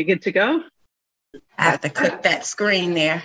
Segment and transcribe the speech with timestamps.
[0.00, 0.62] You good to go?
[1.58, 3.22] I have to click that screen there.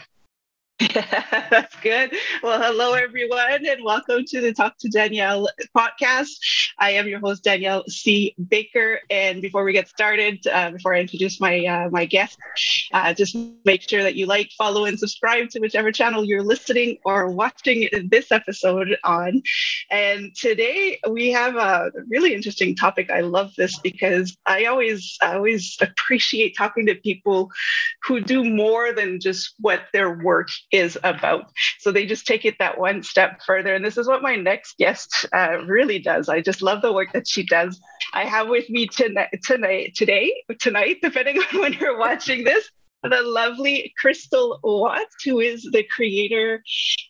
[0.93, 2.11] That's good.
[2.43, 6.35] Well, hello, everyone, and welcome to the Talk to Danielle podcast.
[6.77, 8.35] I am your host, Danielle C.
[8.49, 8.99] Baker.
[9.09, 12.37] And before we get started, uh, before I introduce my uh, my guest,
[12.91, 16.97] uh, just make sure that you like, follow, and subscribe to whichever channel you're listening
[17.05, 19.41] or watching this episode on.
[19.89, 23.09] And today we have a really interesting topic.
[23.09, 27.49] I love this because I always I always appreciate talking to people
[28.03, 31.51] who do more than just what their work is about.
[31.79, 33.75] So they just take it that one step further.
[33.75, 36.29] And this is what my next guest uh, really does.
[36.29, 37.79] I just love the work that she does.
[38.13, 42.69] I have with me tonight, tonight, today, tonight, depending on when you're watching this,
[43.09, 46.63] the lovely Crystal Watts, who is the creator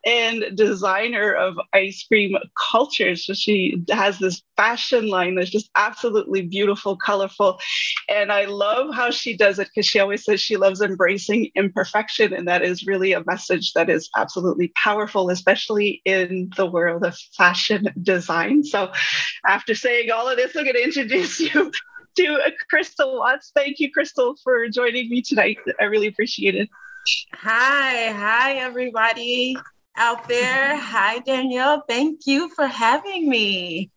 [0.05, 2.35] and designer of ice cream
[2.71, 3.25] cultures.
[3.25, 7.59] So she has this fashion line that's just absolutely beautiful, colorful.
[8.07, 12.33] And I love how she does it because she always says she loves embracing imperfection.
[12.33, 17.17] And that is really a message that is absolutely powerful, especially in the world of
[17.35, 18.63] fashion design.
[18.63, 18.91] So
[19.45, 21.71] after saying all of this, I'm going to introduce you
[22.15, 23.51] to Crystal Watts.
[23.55, 25.57] Thank you, Crystal, for joining me tonight.
[25.79, 26.69] I really appreciate it.
[27.33, 29.55] Hi, hi, everybody
[29.95, 30.75] out there.
[30.77, 31.83] Hi, Danielle.
[31.87, 33.91] Thank you for having me.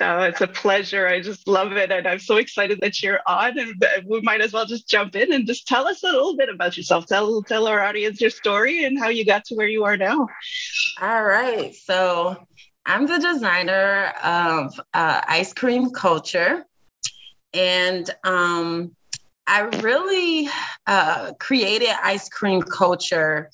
[0.00, 1.06] Oh, it's a pleasure.
[1.06, 1.90] I just love it.
[1.90, 3.58] And I'm so excited that you're on.
[3.58, 6.48] And we might as well just jump in and just tell us a little bit
[6.48, 7.06] about yourself.
[7.06, 10.26] Tell, tell our audience your story and how you got to where you are now.
[11.00, 11.74] All right.
[11.74, 12.36] So
[12.84, 16.64] I'm the designer of uh, isKream Kultur.
[17.54, 18.96] And um,
[19.46, 20.48] I really
[20.86, 23.46] uh, created isKream Kultur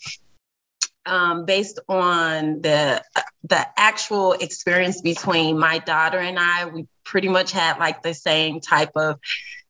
[1.07, 3.03] um, based on the
[3.45, 6.67] the actual experience between my daughter and I.
[6.67, 9.19] We pretty much had like the same type of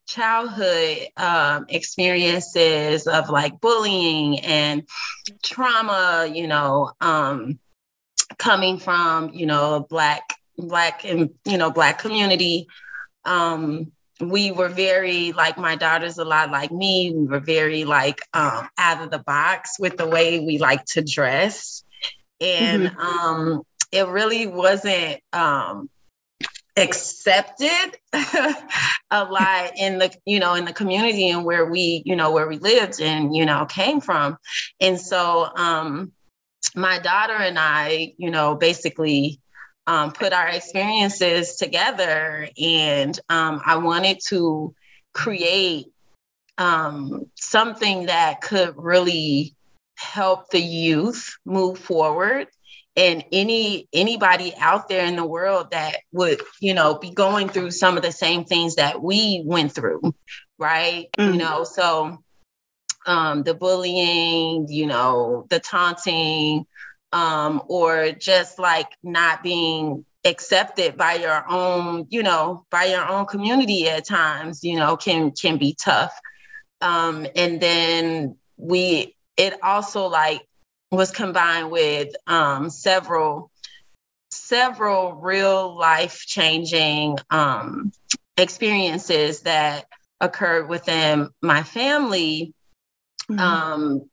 [0.07, 4.83] childhood um, experiences of like bullying and
[5.43, 6.29] trauma.
[6.31, 7.59] You know, um,
[8.37, 12.67] coming from you know black black and you know black community.
[13.25, 17.13] Um, we were very like my daughter's a lot like me.
[17.15, 21.01] We were very like um, out of the box with the way we like to
[21.01, 21.83] dress.
[22.39, 22.99] And mm-hmm.
[22.99, 25.89] um, it really wasn't um,
[26.77, 32.31] accepted a lot in the you know in the community and where we you know
[32.31, 34.37] where we lived and you know came from.
[34.79, 36.11] And so um
[36.75, 39.40] my daughter and i you know basically
[39.87, 42.47] um, put our experiences together.
[42.61, 44.73] And um, I wanted to
[45.13, 45.87] create
[46.57, 49.55] um, something that could really
[49.97, 52.47] help the youth move forward
[52.95, 57.71] and any anybody out there in the world that would you know be going through
[57.71, 60.01] some of the same things that we went through
[60.57, 61.33] right mm-hmm.
[61.33, 62.17] you know so
[63.05, 66.65] um the bullying you know the taunting
[67.11, 73.25] um, or just like not being accepted by your own, you know, by your own
[73.25, 76.13] community at times, you know, can can be tough.
[76.81, 80.41] Um, and then we it also like
[80.91, 83.51] was combined with um, several
[84.29, 87.91] several real life changing um,
[88.37, 89.85] experiences that
[90.19, 92.53] occurred within my family
[93.29, 93.39] mm-hmm.
[93.39, 94.09] um,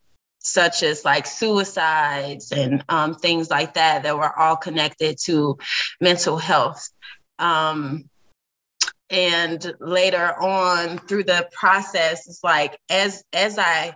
[0.48, 5.58] such as like suicides and um, things like that that were all connected to
[6.00, 6.88] mental health.
[7.38, 8.08] Um,
[9.10, 13.94] and later on through the process it's like as as i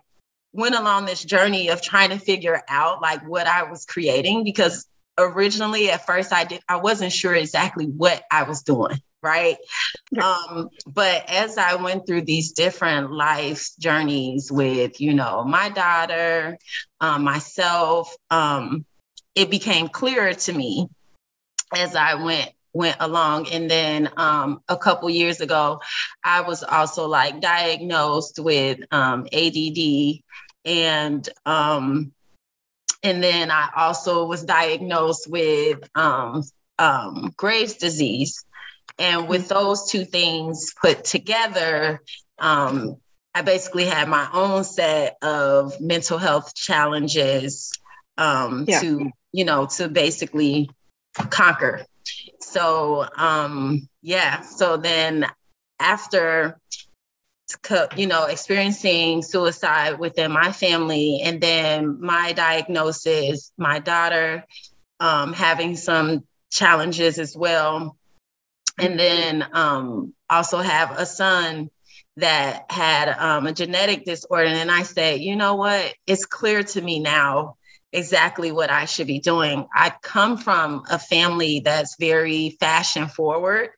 [0.52, 4.86] went along this journey of trying to figure out like what i was creating because
[5.18, 9.56] originally at first i did i wasn't sure exactly what i was doing right?
[10.20, 16.58] Um, but as I went through these different life journeys with, you know, my daughter,
[17.00, 18.84] um, myself, um,
[19.34, 20.88] it became clearer to me
[21.74, 23.48] as I went went along.
[23.52, 25.80] And then um, a couple years ago
[26.24, 29.56] i was also like diagnosed with um, add
[30.64, 32.12] and um,
[33.02, 36.42] and then i also was diagnosed with um,
[36.78, 38.44] um, graves disease
[38.98, 42.00] and with those two things put together,
[42.38, 42.96] um,
[43.34, 47.72] I basically had my own set of mental health challenges
[48.18, 48.80] um, yeah.
[48.80, 50.70] to, you know, to basically
[51.30, 51.86] conquer.
[52.40, 54.42] So, um, yeah.
[54.42, 55.26] So then
[55.80, 56.58] after,
[57.96, 64.44] you know, experiencing suicide within my family, and then my diagnosis, my daughter
[65.00, 67.96] um, having some challenges as well
[68.78, 71.70] and then um, also have a son
[72.16, 74.48] that had um, a genetic disorder.
[74.48, 75.94] And I said, you know what?
[76.06, 77.56] It's clear to me now
[77.92, 79.66] exactly what I should be doing.
[79.74, 83.70] I come from a family that's very fashion forward.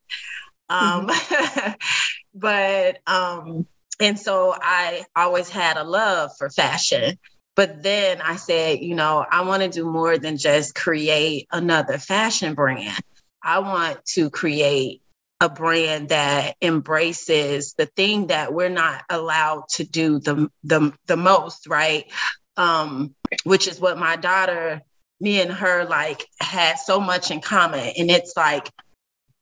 [0.68, 1.72] Um, mm-hmm.
[2.34, 3.66] but, um,
[4.00, 7.18] and so I always had a love for fashion.
[7.56, 11.98] But then I said, you know, I want to do more than just create another
[11.98, 13.00] fashion brand.
[13.44, 15.02] I want to create
[15.40, 21.16] a brand that embraces the thing that we're not allowed to do the the, the
[21.16, 22.10] most, right?
[22.56, 23.14] Um,
[23.44, 24.80] which is what my daughter,
[25.20, 27.92] me and her like had so much in common.
[27.98, 28.70] And it's like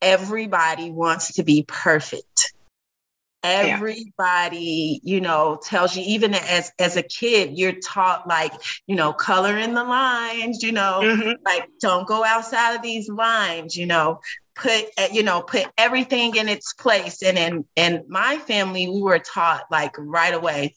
[0.01, 2.52] everybody wants to be perfect
[3.43, 8.53] everybody you know tells you even as as a kid you're taught like
[8.87, 11.33] you know color in the lines you know mm-hmm.
[11.45, 14.21] like don't go outside of these lines you know
[14.55, 19.03] put eh, you know put everything in its place and in in my family we
[19.03, 20.75] were taught like right away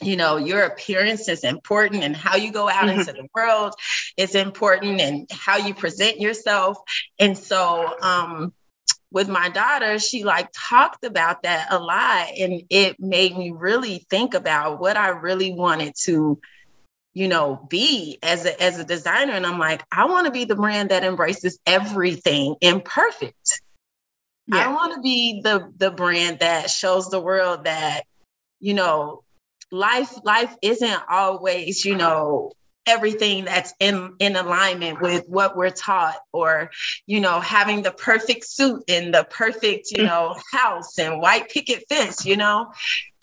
[0.00, 3.00] you know your appearance is important and how you go out mm-hmm.
[3.00, 3.74] into the world
[4.16, 6.78] is important and how you present yourself
[7.18, 8.52] and so um
[9.12, 12.28] with my daughter, she like talked about that a lot.
[12.38, 16.40] And it made me really think about what I really wanted to,
[17.12, 19.34] you know, be as a as a designer.
[19.34, 23.60] And I'm like, I want to be the brand that embraces everything imperfect.
[24.46, 24.68] Yeah.
[24.68, 28.04] I want to be the the brand that shows the world that,
[28.60, 29.22] you know,
[29.70, 32.52] life life isn't always, you know,
[32.86, 36.70] everything that's in in alignment with what we're taught or
[37.06, 41.84] you know having the perfect suit in the perfect you know house and white picket
[41.88, 42.72] fence you know?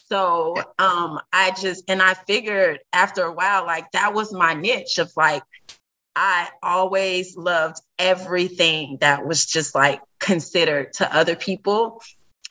[0.08, 4.98] So um i just and i figured after a while like that was my niche
[4.98, 5.44] of like
[6.16, 12.02] i always loved everything that was just like considered to other people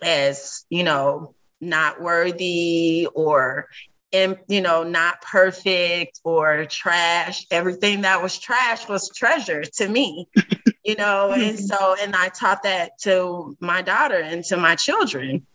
[0.03, 3.69] as you know not worthy or
[4.13, 10.27] and you know not perfect or trash everything that was trash was treasure to me
[10.85, 11.65] you know and mm-hmm.
[11.65, 15.47] so and i taught that to my daughter and to my children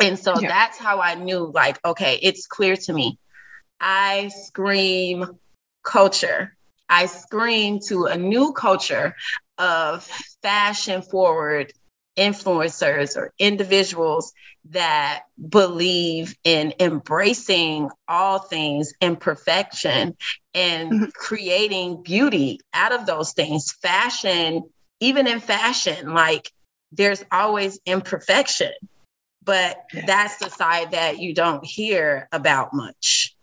[0.00, 0.48] and so yeah.
[0.48, 3.18] that's how i knew like okay it's clear to me
[3.80, 5.26] i scream
[5.82, 6.56] culture
[6.88, 9.16] i scream to a new culture
[9.58, 10.04] of
[10.42, 11.72] fashion forward
[12.18, 14.32] influencers or individuals
[14.70, 20.16] that believe in embracing all things imperfection
[20.52, 21.04] and mm-hmm.
[21.14, 23.72] creating beauty out of those things.
[23.72, 24.64] Fashion,
[25.00, 26.52] even in fashion, like
[26.92, 28.72] there's always imperfection,
[29.42, 30.04] but yeah.
[30.06, 33.36] that's the side that you don't hear about much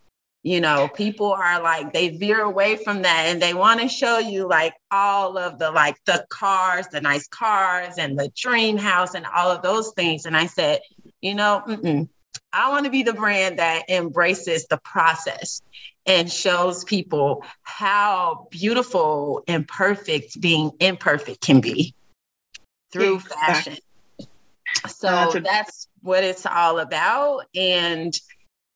[0.46, 4.18] you know people are like they veer away from that and they want to show
[4.18, 9.14] you like all of the like the cars the nice cars and the dream house
[9.14, 10.24] and all of those things.
[10.24, 10.82] And i said
[11.20, 12.08] you know mm-mm.
[12.52, 15.62] i want to be the brand that embraces the process
[16.06, 21.92] and shows people how beautiful and perfect being imperfect can be
[22.92, 23.78] through fashion.
[24.86, 27.46] So that's, that's what it's all about.
[27.56, 28.16] And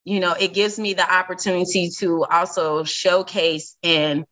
[0.04, 4.24] you know, it gives me the opportunity to also showcase and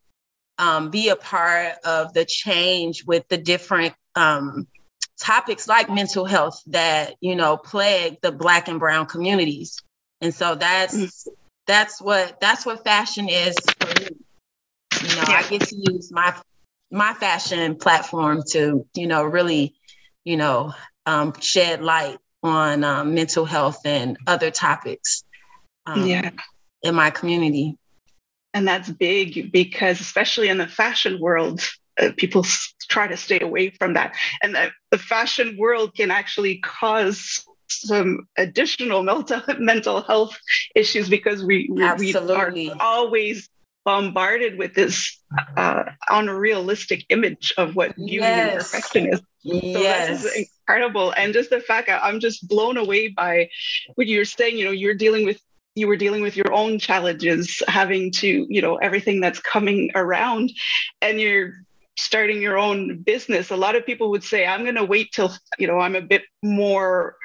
[0.58, 4.66] um, be a part of the change with the different um,
[5.18, 9.80] topics like mental health that you know plague the Black and Brown communities.
[10.20, 11.28] And so that's mm.
[11.66, 14.08] that's what that's what fashion is for me.
[15.02, 16.34] You know, I get to use my
[16.90, 19.74] my fashion platform to you know really
[20.24, 20.72] you know
[21.06, 25.24] um, shed light on um, mental health and other topics
[25.88, 26.30] um, yeah.
[26.82, 27.76] in my community.
[28.54, 31.60] And that's big because, especially in the fashion world,
[32.00, 32.44] uh, people
[32.88, 34.14] try to stay away from that.
[34.42, 40.36] And the, the fashion world can actually cause some additional mental, mental health
[40.74, 43.48] issues because we, we, we are always
[43.84, 45.18] bombarded with this
[45.56, 48.50] uh, unrealistic image of what beauty yes.
[48.50, 49.18] and perfection is.
[49.18, 50.08] So yes.
[50.08, 51.12] this is incredible.
[51.16, 53.48] And just the fact I'm just blown away by
[53.94, 55.40] what you're saying, you know, you're dealing with
[55.78, 60.50] you were dealing with your own challenges, having to, you know, everything that's coming around,
[61.00, 61.54] and you're
[61.96, 63.50] starting your own business.
[63.50, 66.00] A lot of people would say, I'm going to wait till, you know, I'm a
[66.00, 67.16] bit more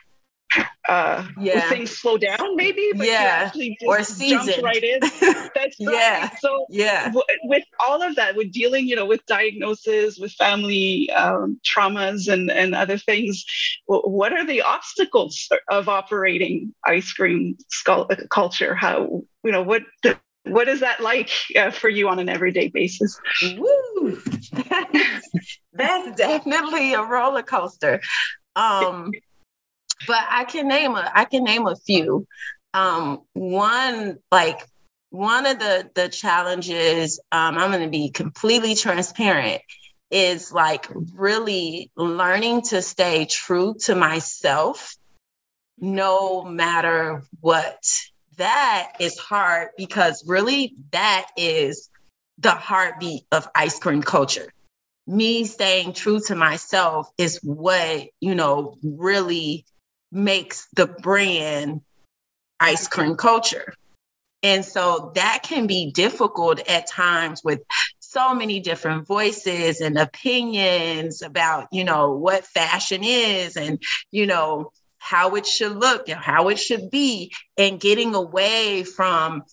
[0.90, 1.70] uh yeah.
[1.70, 3.52] things slow down maybe but yeah
[3.88, 5.00] or season right in
[5.56, 10.18] that's yeah so yeah w- with all of that with dealing you know with diagnosis
[10.18, 13.46] with family um, traumas and and other things
[13.88, 19.64] w- what are the obstacles of operating ice cream skull- uh, culture how you know
[19.64, 19.84] what
[20.46, 23.18] what is that like uh, for you on an everyday basis?
[23.58, 24.22] Woo!
[24.52, 25.30] that's,
[25.74, 28.02] that's definitely a roller coaster.
[28.56, 29.12] Um,
[30.08, 32.28] but I can name a I can name a few.
[32.74, 34.60] Um, one like
[35.14, 39.62] one of the the challenges um, i'm going to be completely transparent
[40.10, 44.96] is like really learning to stay true to myself
[45.78, 47.78] no matter what
[48.38, 51.92] that is hard because really that is
[52.40, 54.48] the heartbeat of isKream Kultur
[55.06, 59.64] me staying true to myself is what you know really
[60.14, 61.82] makes the brand
[62.62, 63.74] isKream Kultur.
[64.42, 67.62] And so that can be difficult at times with
[68.00, 74.72] so many different voices and opinions about, you know, what fashion is and, you know,
[75.00, 79.44] how it should look and how it should be, and getting away from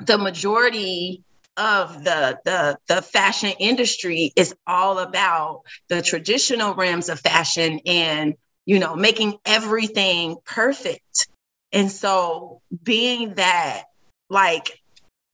[0.00, 1.22] the majority
[1.56, 8.34] of the, the the fashion industry is all about the traditional realms of fashion and
[8.66, 11.28] you know making everything perfect
[11.72, 13.84] and so being that
[14.30, 14.80] like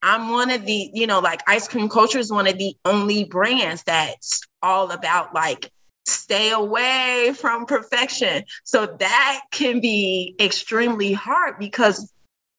[0.01, 3.83] I'm one of the, you know, like isKream Kultur is one of the only brands
[3.83, 5.71] that's all about like
[6.07, 8.43] stay away from perfection.
[8.63, 12.11] So that can be extremely hard because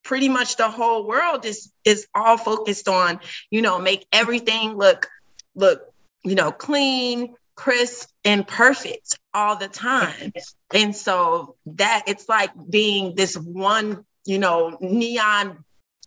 [0.04, 3.18] pretty much the whole world is is all focused on,
[3.50, 5.08] you know, make everything look
[5.56, 5.82] look,
[6.22, 10.32] you know, clean, crisp and perfect all the time.
[10.72, 15.64] And so that it's like being this one, you know, neon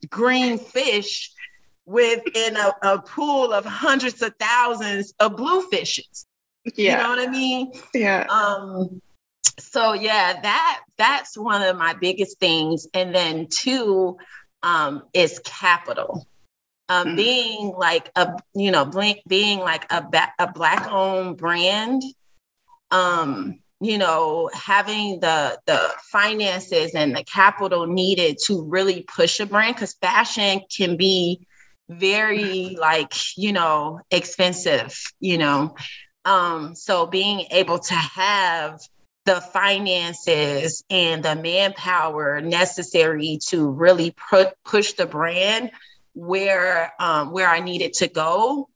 [0.10, 1.32] green fish
[1.86, 6.26] within a, a pool of hundreds of thousands of blue fishes.
[6.76, 6.98] Yeah.
[6.98, 7.72] You know what I mean?
[7.94, 8.26] Yeah.
[8.28, 9.02] Um,
[9.60, 12.88] so yeah, that that's one of my biggest things.
[12.94, 14.18] And then two
[14.64, 16.26] um, is capital.
[16.88, 17.16] Um, mm.
[17.16, 18.92] Being like a you know
[19.28, 22.04] being like a, ba- a black owned brand,
[22.92, 25.80] um, you know having the the
[26.12, 31.46] finances and the capital needed to really push a brand because fashion can be
[31.90, 35.76] very like you know expensive you know?
[36.24, 38.80] Um so being able to have
[39.26, 45.72] the finances and the manpower necessary to really put push the brand
[46.16, 48.70] where um, where I needed to go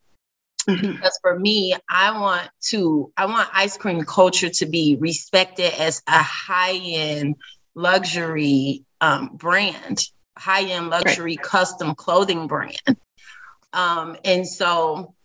[0.70, 0.92] Mm-hmm.
[0.94, 6.22] Because for me, I want to, I want isKream Kultur to be respected as a
[6.22, 7.36] high-end
[7.74, 10.06] luxury um, brand,
[10.38, 11.42] high-end luxury right.
[11.42, 12.98] custom clothing brand.
[13.74, 15.16] Um, and so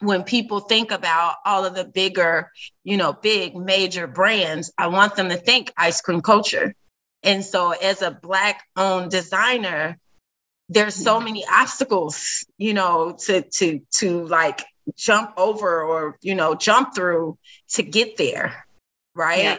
[0.00, 2.50] when people think about all of the bigger,
[2.82, 6.72] you know, big major brands, I want them to think isKream Kultur.
[7.22, 9.98] And so as a black owned designer,
[10.68, 14.64] there's so many obstacles you know to to to like
[14.96, 18.66] jump over or you know jump through to get there
[19.14, 19.42] right?
[19.42, 19.58] Yeah.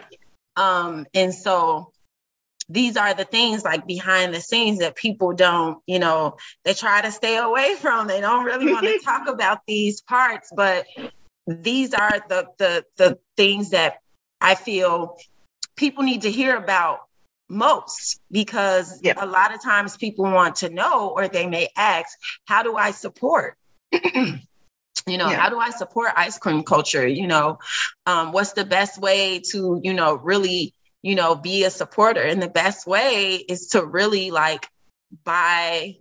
[0.56, 1.92] um and so
[2.70, 7.02] these are the things like behind the scenes that people don't you know they try
[7.02, 8.08] to stay away from.
[8.08, 10.86] They don't really want to talk about these parts but
[11.48, 14.00] these are the the the things that
[14.42, 15.18] i feel
[15.78, 17.00] people need to hear about
[17.50, 22.64] most because a lot of times people want to know or they may ask how
[22.64, 23.58] do i support?
[25.06, 25.38] You know yeah.
[25.38, 27.08] how do i support isKream Kultur?
[27.16, 27.60] You know
[28.06, 32.22] um, what's the best way to you know really you know be a supporter?
[32.22, 34.68] And the best way is to really like
[35.24, 35.96] buy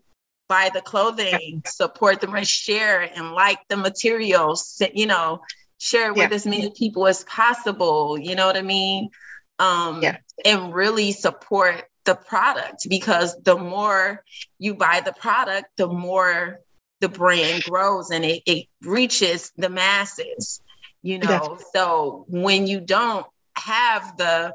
[0.48, 5.42] buy the clothing support them and share and like the materials you know
[5.78, 6.34] share with yeah.
[6.34, 8.18] as many people as possible.
[8.18, 9.10] You know what i mean
[9.58, 10.18] um, yeah.
[10.44, 14.24] and really support the product because the more
[14.58, 16.60] you buy the product, the more
[17.00, 20.60] the brand grows and it, it reaches the masses,
[21.02, 21.58] you know.
[21.74, 24.54] So when you don't have the,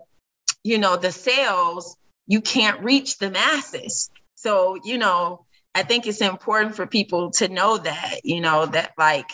[0.64, 4.10] you know, the sales, you can't reach the masses.
[4.36, 8.92] So, you know, I think it's important for people to know that, you know, that
[8.98, 9.30] like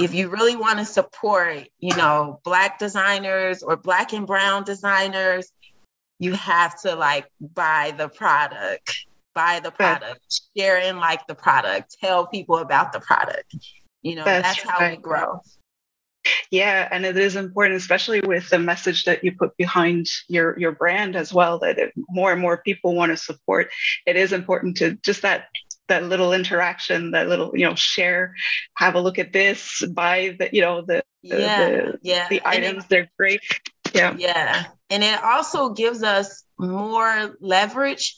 [0.00, 5.52] if you really want to support, you know, black designers or black and brown designers,
[6.18, 11.96] you have to like buy the product, buy the product, share and like the product,
[12.00, 13.54] tell people about the product.
[14.02, 14.96] You know, that's, that's how right.
[14.96, 15.40] we grow.
[16.50, 20.72] Yeah, and it is important, especially with the message that you put behind your your
[20.72, 21.58] brand as well.
[21.60, 23.70] That more and more people want to support.
[24.06, 25.46] It is important to just that
[25.90, 28.34] that little interaction, that little, you know, share,
[28.76, 32.26] have a look at this, buy the, you know, the, yeah, the, yeah.
[32.30, 32.84] the items.
[32.84, 33.42] It, they're great.
[33.94, 34.16] Yeah.
[34.18, 34.64] Yeah.
[34.88, 38.16] And it also gives us more leverage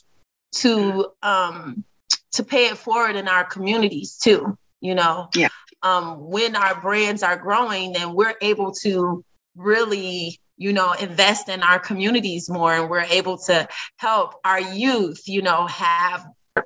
[0.57, 1.85] to um
[2.33, 4.57] to pay it forward in our communities too.
[4.81, 5.49] You know, yeah.
[5.83, 9.25] Um, when our brands are growing, then we're able to
[9.57, 15.23] really you know, invest in our communities more and we're able to help our youth,
[15.27, 16.25] you know, have,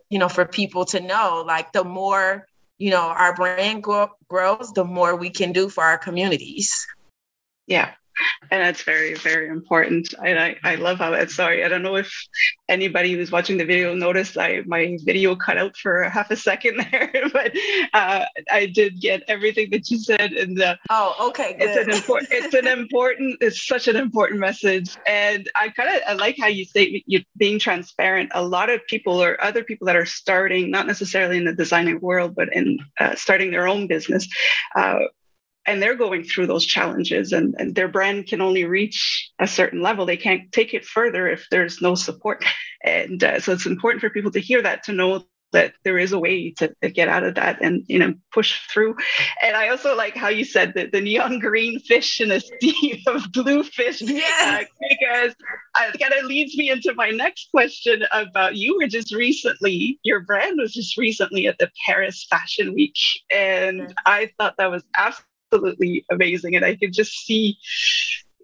[0.08, 2.46] you know, for people to know like the more,
[2.78, 6.86] you know, our brand grow- grows, the more we can do for our communities.
[7.66, 7.92] Yeah,
[8.50, 10.14] and that's very very important.
[10.24, 12.12] And I, I love how it sorry i don't know if
[12.68, 16.84] anybody who's watching the video noticed i my video cut out for half a second
[16.90, 17.52] there but
[17.92, 21.68] uh, i did get everything that you said and the oh okay good.
[21.68, 24.96] it's an important it's an important it's such an important message.
[25.06, 28.30] And i kind of i like how you say you being transparent.
[28.34, 32.00] A lot of people or other people that are starting not necessarily in the designing
[32.00, 34.28] world but in uh, starting their own business
[34.74, 34.98] uh,
[35.66, 39.82] and they're going through those challenges and, and their brand can only reach a certain
[39.82, 40.06] level.
[40.06, 42.44] They can't take it further if there's no support.
[42.84, 46.12] And uh, so it's important for people to hear that to know that there is
[46.12, 48.94] a way to, to, get out of that and you know push through.
[49.42, 53.02] And i also like how you said that the neon green fish in a sea
[53.06, 54.64] of blue fish yes.
[54.64, 55.34] Uh, because
[55.80, 59.98] uh, it kind of leads me into my next question about you were just recently
[60.02, 62.96] your brand was just recently at the paris fashion week
[63.32, 66.56] and i thought that was absolutely absolutely amazing.
[66.56, 67.58] And I could just see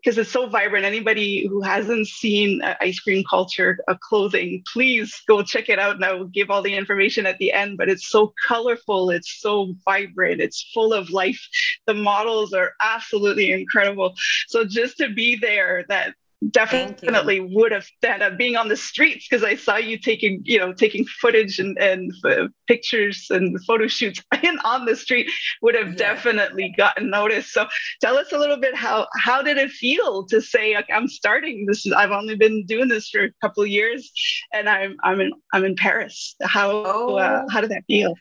[0.03, 0.85] because it's so vibrant.
[0.85, 5.95] Anybody who hasn't seen uh, isKream Kultur uh, clothing, please go check it out.
[5.95, 7.79] And I will give all the information at the end.
[7.79, 11.41] But it's so colorful, it's so vibrant, it's full of life.
[11.87, 14.15] The models are absolutely incredible.
[14.49, 16.15] So just to be there, that
[16.51, 20.59] definitely would have stand up being on the streets because I saw you taking, you
[20.59, 25.31] know, taking footage and, and uh, pictures and photo shoots in on the street
[25.61, 25.97] would have yeah.
[25.97, 27.53] definitely gotten noticed.
[27.53, 27.67] So
[28.01, 31.67] tell us a little bit how how did it feel to say like, I'm starting
[31.67, 31.91] this?
[31.93, 34.11] I've only been doing this for a couple of years,
[34.53, 36.35] and I'm I'm in I'm in Paris.
[36.43, 37.17] How oh.
[37.17, 38.15] uh, how did that feel?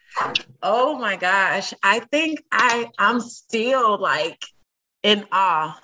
[0.62, 4.44] Oh my gosh, I think I I'm still like
[5.04, 5.80] in awe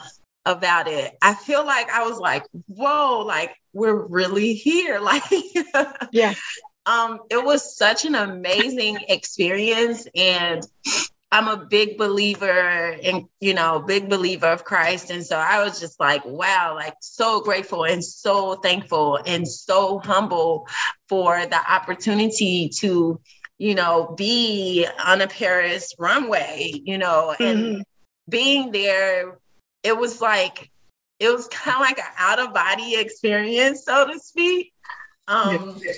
[0.47, 1.15] about it.
[1.21, 4.99] I feel like I was like, whoa, like we're really here.
[5.07, 5.23] Like,
[6.11, 6.33] yeah.
[6.85, 10.07] Um, it was such an amazing experience.
[10.15, 10.65] And
[11.31, 15.09] I'm a big believer in, you know, big believer of Christ.
[15.09, 19.99] And so I was just like, wow, like so grateful and so thankful and so
[19.99, 20.67] humble
[21.09, 23.19] for the opportunity to,
[23.57, 27.81] you know, be on a Paris runway, you know, and mm-hmm.
[28.29, 29.37] being there
[29.83, 30.71] it was like
[31.19, 34.73] it was kind of like an out of body experience, so to speak.
[35.27, 35.93] Um, yeah.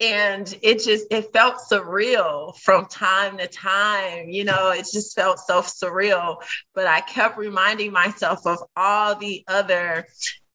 [0.00, 4.30] And it just it felt surreal from time to time.
[4.30, 6.36] You know, it just felt so surreal.
[6.74, 10.06] But I kept reminding myself of all the other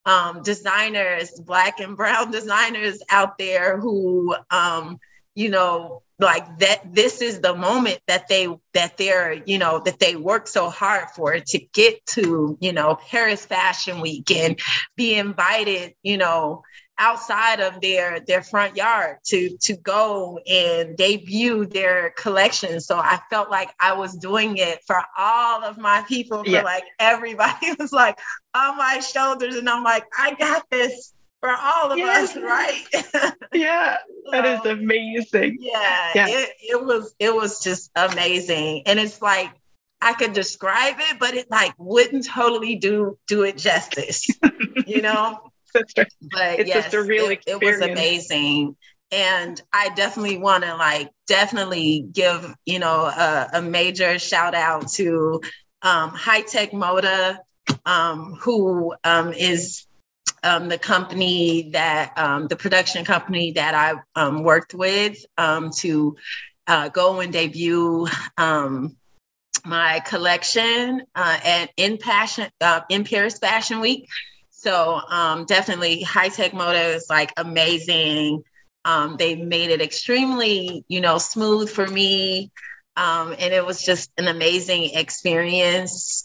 [0.06, 5.00] um, designers, black and brown designers out there who, um,
[5.36, 10.00] you know, like that this is the moment that they that they're you know that
[10.00, 14.58] they work so hard for to get to you know paris fashion week and
[14.96, 16.64] be invited you know
[16.98, 22.80] outside of their their front yard to to go and debut their collection.
[22.80, 26.62] So i felt like i was doing it for all of my people for yeah.
[26.62, 28.18] like everybody was like
[28.54, 29.56] on my shoulders.
[29.56, 31.14] And i'm like i got this
[31.46, 32.84] for all of us, right?
[33.54, 33.98] yeah,
[34.32, 35.58] that is amazing.
[35.60, 36.28] Yeah, yeah.
[36.30, 39.52] It, it was it was just amazing, and it's like
[40.02, 44.28] I could describe it, but it like wouldn't totally do do it justice,
[44.88, 45.52] you know.
[45.74, 48.78] But it's yes, just a real it, it was amazing
[49.12, 54.88] and i definitely want to like definitely give you know a, a major shout out
[54.88, 55.40] to
[55.84, 57.38] um, high tech moda
[57.86, 59.86] um, who um, is
[60.46, 66.16] um, the company that um, the production company that I um, worked with um, to
[66.68, 68.96] uh, go and debut um,
[69.66, 74.08] my collection uh, at in passion uh, in Paris Fashion Week.
[74.52, 78.44] So um, definitely, high tech moda is like amazing.
[79.18, 82.52] they made it extremely, you know, smooth for me,
[82.96, 86.25] and it was just an amazing experience.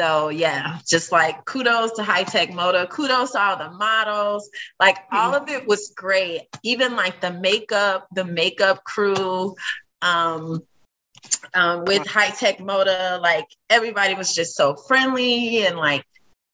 [0.00, 4.48] So yeah, just like kudos to high tech moda, kudos to all the models.
[4.78, 6.48] Like all of it was great.
[6.62, 9.54] Even like the makeup, the makeup crew,
[10.00, 10.62] um,
[11.52, 16.02] um, with high tech moda, like everybody was just so friendly and like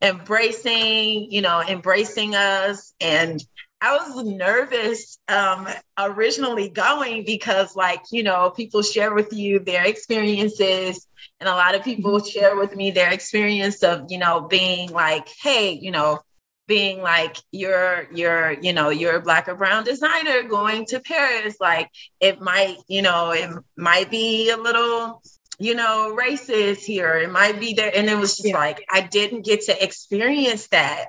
[0.02, 2.94] embracing, you know, embracing us.
[3.00, 3.40] And
[3.80, 9.84] I was nervous um, originally going because, like, you know, people share with you their
[9.84, 11.06] experiences
[11.40, 12.26] and a lot of people mm-hmm.
[12.26, 16.20] share with me their experience of, you know, being like, hey, you know,
[16.66, 21.54] being like you're you're you know you're a black or brown designer going to paris
[21.60, 25.22] like it might you know it might be a little
[25.58, 27.14] you know, racist here.
[27.14, 27.90] It might be there.
[27.94, 28.56] And it was just yeah.
[28.56, 31.06] like, I didn't get to experience that.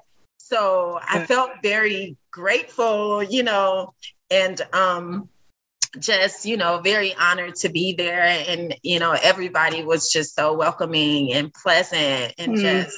[0.48, 3.94] So I felt very grateful, you know,
[4.32, 5.30] and um,
[6.00, 8.22] just, you know, very honored to be there.
[8.22, 12.62] And, you know, everybody was just so welcoming and pleasant and mm.
[12.62, 12.96] just,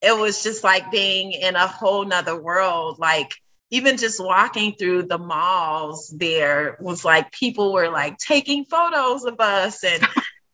[0.00, 3.00] it was just like being in a whole nother world.
[3.00, 3.32] Like,
[3.70, 9.38] even just walking through the malls there was like people were like taking photos of
[9.38, 10.04] us and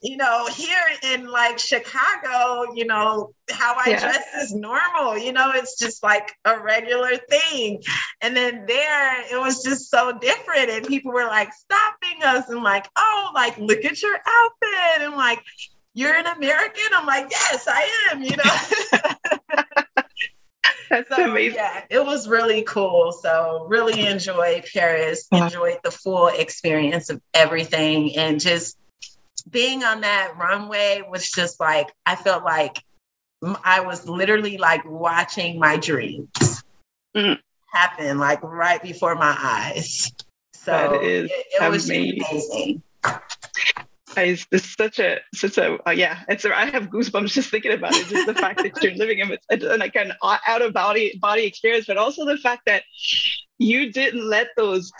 [0.07, 0.79] you know, here
[1.12, 4.01] in like Chicago, you know, how I yeah.
[4.01, 7.83] dress is normal, you know, it's just like a regular thing.
[8.21, 10.71] And then there, it was just so different.
[10.71, 15.01] And people were like stopping us and like, oh, like, look at your outfit.
[15.03, 15.42] And like,
[15.95, 16.85] you're an American?
[16.95, 20.05] I'm like, yes, I am, you know.
[20.88, 21.57] That's so, amazing.
[21.57, 23.11] Yeah, it was really cool.
[23.11, 28.79] So really enjoyed Paris, enjoyed the full experience of everything and just
[29.50, 32.82] being on that runway was just like I felt like
[33.64, 36.64] I was literally like watching my dreams
[37.14, 37.38] mm.
[37.72, 40.12] happen like right before my eyes.
[40.54, 42.82] So that is it, it was amazing.
[44.16, 46.22] It's, it's such a such a uh, yeah.
[46.28, 48.06] It's a, I have goosebumps just thinking about it.
[48.09, 51.87] Just the fact that you're living in a, like an out of body body experience,
[51.87, 52.82] but also the fact that
[53.59, 54.90] you didn't let those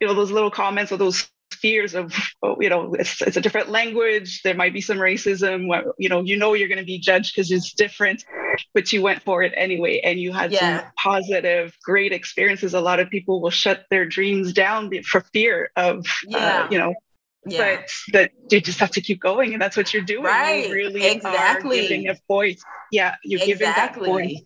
[0.00, 1.28] you know those little comments or those
[1.66, 4.42] fears of oh, you know it's, it's a different language.
[4.42, 5.58] There might be some racism.
[5.98, 8.24] You know you know you're going to be judged because it's different
[8.72, 10.80] but you went for it anyway and you had yeah.
[10.80, 12.72] some positive great experiences.
[12.74, 16.38] A lot of people will shut their dreams down for fear of uh, yeah.
[16.38, 16.94] uh, you know
[17.46, 17.76] yeah.
[17.80, 20.24] but that you just have to keep going and that's what you're doing.
[20.24, 20.68] Right.
[20.68, 21.80] you really exactly.
[21.82, 22.62] giving a voice.
[22.92, 23.52] Yeah you're exactly.
[23.52, 24.42] giving that voice.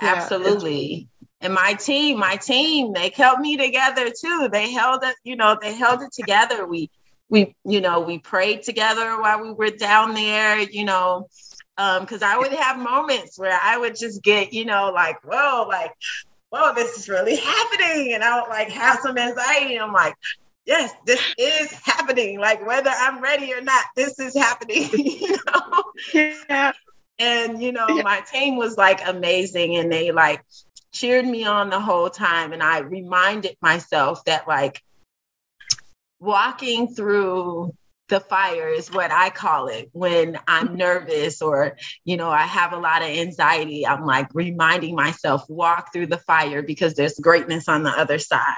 [0.00, 1.08] Absolutely
[1.40, 4.48] and my team, my team, they held me together too.
[4.50, 6.66] They held it, you know, they held it together.
[6.66, 6.90] We,
[7.28, 11.28] we, you know, we prayed together while we were down there, you know,
[11.76, 15.66] because um, I would have moments where I would just get, you know, like, whoa,
[15.68, 15.92] like,
[16.50, 18.14] whoa, this is really happening.
[18.14, 19.78] And I would like have some anxiety.
[19.78, 20.14] I'm like,
[20.64, 22.38] yes, this is happening.
[22.38, 24.88] Like whether I'm ready or not, this is happening.
[24.92, 25.84] you know?
[26.48, 26.72] Yeah.
[27.18, 28.02] And you know, yeah.
[28.02, 30.42] my team was like amazing and they like
[30.94, 32.52] cheered me on the whole time.
[32.54, 34.82] And I reminded myself that, like,
[36.20, 37.74] walking through
[38.08, 42.72] the fire is what I call it when I'm nervous or, you know, I have
[42.72, 43.86] a lot of anxiety.
[43.86, 48.54] I'm like reminding myself, walk through the fire because there's greatness on the other side.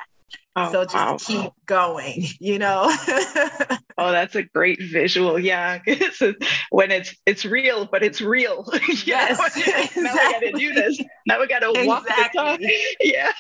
[0.59, 1.17] Oh, so just wow.
[1.19, 2.85] keep going, you know.
[3.99, 5.39] oh, that's a great visual.
[5.39, 5.81] Yeah,
[6.71, 8.67] when it's it's real, but it's real.
[9.05, 10.03] yes, exactly.
[10.03, 11.01] now we got to do this.
[11.27, 11.89] Now we got to exactly.
[11.89, 12.61] walk the talk.
[13.01, 13.33] Yeah,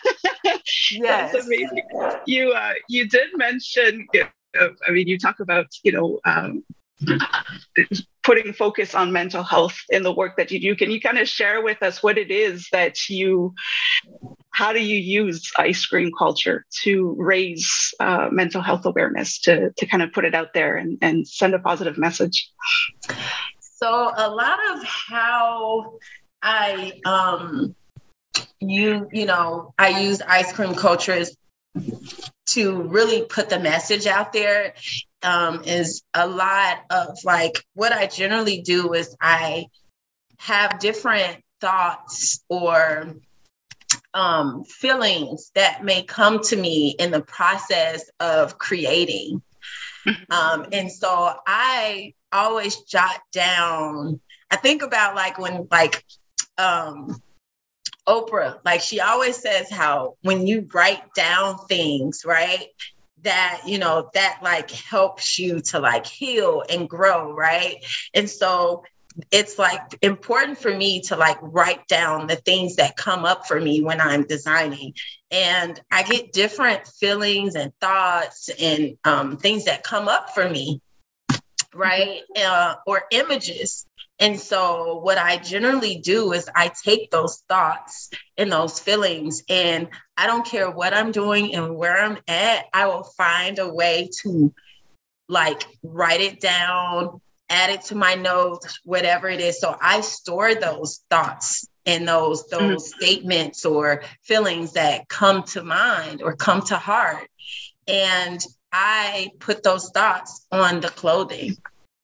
[0.92, 1.32] yes.
[1.32, 1.82] that's amazing.
[2.26, 4.06] You uh, you did mention.
[4.54, 6.64] I mean, you talk about you know um,
[8.22, 10.74] putting focus on mental health in the work that you do.
[10.74, 13.54] Can you kind of share with us what it is that you,
[14.56, 20.02] how do you use isKream Kultur to raise uh, mental health awareness, to, to kind
[20.02, 22.50] of put it out there and, and send a positive message?
[23.60, 25.98] So, a lot of how
[26.40, 27.76] I, um,
[28.58, 31.36] you, you know, I use isKream Kultur is
[32.46, 34.72] to really put the message out there
[35.22, 39.66] um, is a lot of like what I generally do is I
[40.38, 43.16] have different thoughts or
[44.16, 49.42] um, feelings that may come to me in the process of creating.
[50.06, 50.32] Mm-hmm.
[50.32, 56.02] Um, and so I always jot down, I think about like when like
[56.56, 57.20] um,
[58.08, 62.68] Oprah, like she always says how when you write down things, right?
[63.22, 67.84] That, you know, that like helps you to like heal and grow, right?
[68.14, 68.84] And so
[69.30, 73.60] it's like important for me to like write down the things that come up for
[73.60, 74.94] me when I'm designing.
[75.30, 80.80] And I get different feelings and thoughts and um, things that come up for me,
[81.74, 82.20] right?
[82.36, 83.86] Uh, or images.
[84.18, 89.88] And so, what I generally do is I take those thoughts and those feelings, and
[90.16, 94.08] I don't care what I'm doing and where I'm at, I will find a way
[94.22, 94.54] to
[95.28, 99.60] like write it down, add it to my notes, whatever it is.
[99.60, 102.68] So, I store those thoughts and those mm-hmm.
[102.68, 103.02] those mm-hmm.
[103.02, 107.28] statements or feelings that come to mind or come to heart
[107.86, 111.56] and i put those thoughts on the clothing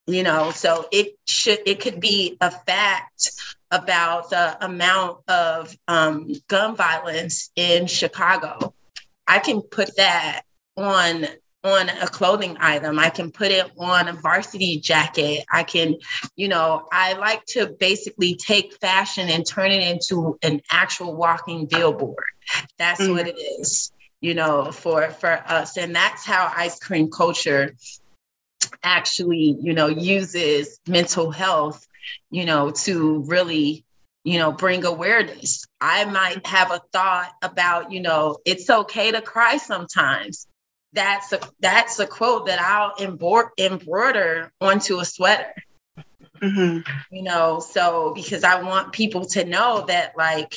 [0.07, 3.33] you know so it should it could be a fact
[3.71, 8.73] about the amount of um, gun violence in chicago
[9.27, 10.43] i can put that
[10.77, 11.27] on
[11.65, 12.99] on a clothing item.
[12.99, 15.45] I can put it on a varsity jacket.
[15.51, 15.97] I can,
[16.35, 21.67] you know, I like to basically take fashion and turn it into an actual walking
[21.67, 22.25] billboard.
[22.79, 23.13] That's mm-hmm.
[23.13, 25.77] what it is, you know, for for us.
[25.77, 27.73] And that's how isKream Kultur
[28.83, 31.87] actually, you know, uses mental health,
[32.31, 33.85] you know, to really
[34.25, 39.21] you know bring awareness i might have a thought about you know it's okay to
[39.21, 40.47] cry sometimes
[40.93, 42.95] that's a that's a quote that I'll
[43.59, 45.55] embroider onto a sweater.
[46.41, 46.81] Mm-hmm.
[47.15, 50.57] You know, so because I want people to know that like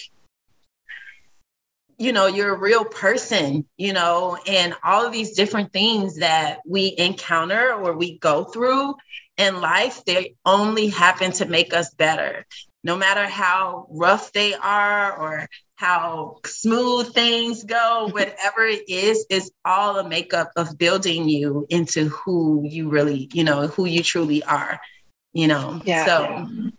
[1.97, 6.59] you know you're a real person you know and all of these different things that
[6.67, 8.95] we encounter or we go through
[9.37, 12.45] in life they only happen to make us better
[12.83, 19.51] no matter how rough they are or how smooth things go, whatever it is, is
[19.65, 24.43] all a makeup of building you into who you really, you know, who you truly
[24.43, 24.79] are,
[25.33, 25.81] you know.
[25.85, 26.05] Yeah.
[26.05, 26.69] So yeah.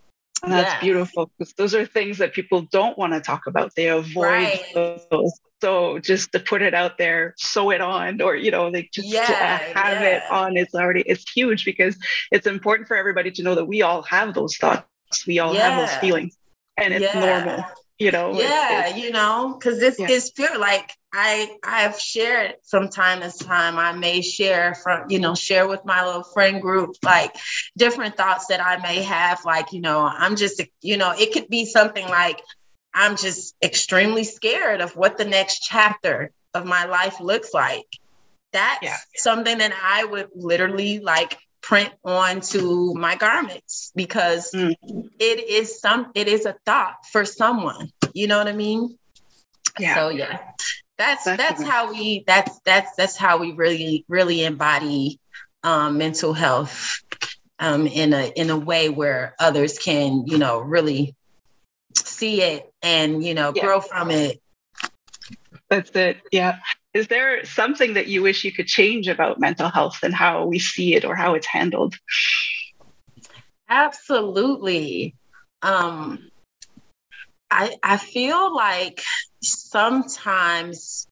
[0.43, 0.81] That's yeah.
[0.81, 3.75] beautiful because those are things that people don't want to talk about.
[3.75, 4.63] They avoid right.
[5.11, 5.33] those.
[5.63, 9.09] So just to put it out there, sew it on, or you know, like just
[9.09, 10.57] yeah, to have it on.
[10.57, 11.97] It's already it's huge because
[12.31, 14.87] it's important for everybody to know that we all have those thoughts.
[15.27, 16.37] We all have those feelings,
[16.77, 17.65] and it's normal
[17.99, 20.09] you know yeah it's, it's, you know because this yeah.
[20.09, 25.19] is pure like i i've shared from time to time i may share from you
[25.19, 27.35] know share with my little friend group like
[27.77, 31.49] different thoughts that i may have like you know i'm just you know it could
[31.49, 32.43] be something like
[32.93, 37.87] i'm just extremely scared of what the next chapter of my life looks like
[38.53, 38.97] that's yeah.
[39.15, 44.73] something that i would literally like print onto my garments because mm.
[45.19, 47.91] it is some it is a thought for someone.
[48.15, 48.97] You know what i mean?
[49.77, 49.97] Yeah.
[49.97, 50.39] So yeah.
[50.97, 55.19] That's that's how we that's that's that's how we really really embody
[55.65, 57.03] um, mental health
[57.59, 61.17] um, in a in a way where others can you know really
[61.97, 63.65] see it and you know yeah.
[63.65, 64.41] grow from it.
[65.69, 66.19] That's it.
[66.31, 66.61] Yeah
[66.97, 70.59] is there something that you wish you could change about mental health and how we
[70.59, 71.95] see it or how it's handled?
[73.69, 75.15] Absolutely.
[75.61, 76.31] Um,
[77.51, 79.03] I I feel like
[79.43, 81.07] sometimes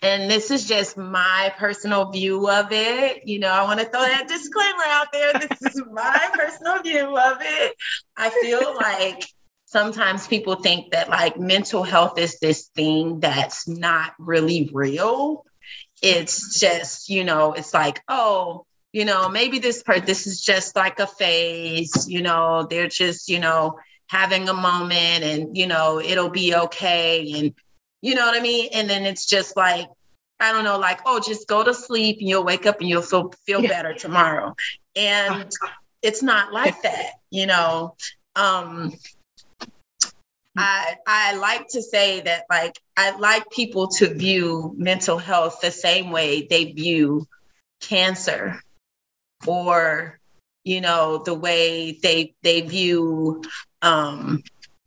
[0.00, 3.28] and this is just my personal view of it.
[3.28, 5.32] You know, I want to throw that disclaimer out there.
[5.34, 7.76] This is my personal view of it.
[8.16, 9.24] I feel like
[9.72, 15.46] sometimes people think that like mental health is this thing that's not really real.
[16.02, 20.76] It's just, you know, it's like, oh, you know, maybe this part, this is just
[20.76, 25.98] like a phase, you know, they're just, you know, having a moment and, you know,
[25.98, 27.32] it'll be okay.
[27.32, 27.54] And,
[28.02, 28.68] you know what I mean?
[28.74, 29.86] And then it's just like,
[30.38, 33.00] I don't know, like, oh, just go to sleep and you'll wake up and you'll
[33.00, 33.70] feel feel yeah.
[33.70, 34.54] better tomorrow.
[34.96, 35.50] And
[36.02, 37.94] it's not like that, you know.
[38.36, 38.92] Um,
[40.56, 45.70] I I like to say that like I like people to view mental health the
[45.70, 47.26] same way they view
[47.80, 48.60] cancer
[49.46, 50.18] or
[50.64, 53.42] you know the way they they view
[53.80, 54.42] um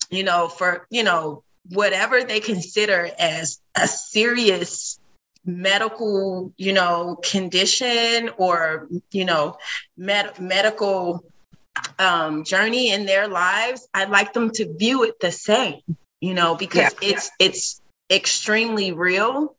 [0.09, 4.99] you know for you know whatever they consider as a serious
[5.45, 9.57] medical you know condition or you know
[9.97, 11.23] med- medical
[11.99, 15.81] um, journey in their lives, I'd like them to view it the same,
[16.19, 17.47] you know, because yeah, it's yeah.
[17.47, 19.55] it's extremely real.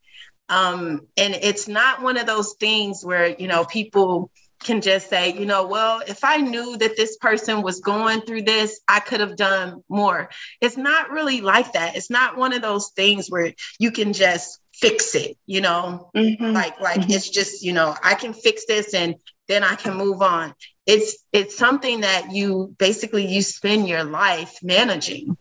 [0.48, 4.31] Um, and it's not one of those things where, you know, people
[4.62, 8.42] can just say, you know, well, if I knew that this person was going through
[8.42, 10.31] this, I could have done more.
[10.61, 11.96] It's not really like that.
[11.96, 16.52] It's not one of those things where you can just fix it, you know, mm-hmm.
[16.52, 17.11] like like mm-hmm.
[17.11, 19.16] it's just, you know, I can fix this and
[19.48, 20.55] then I can move on
[20.87, 25.37] it's it's something that you basically you spend your life managing.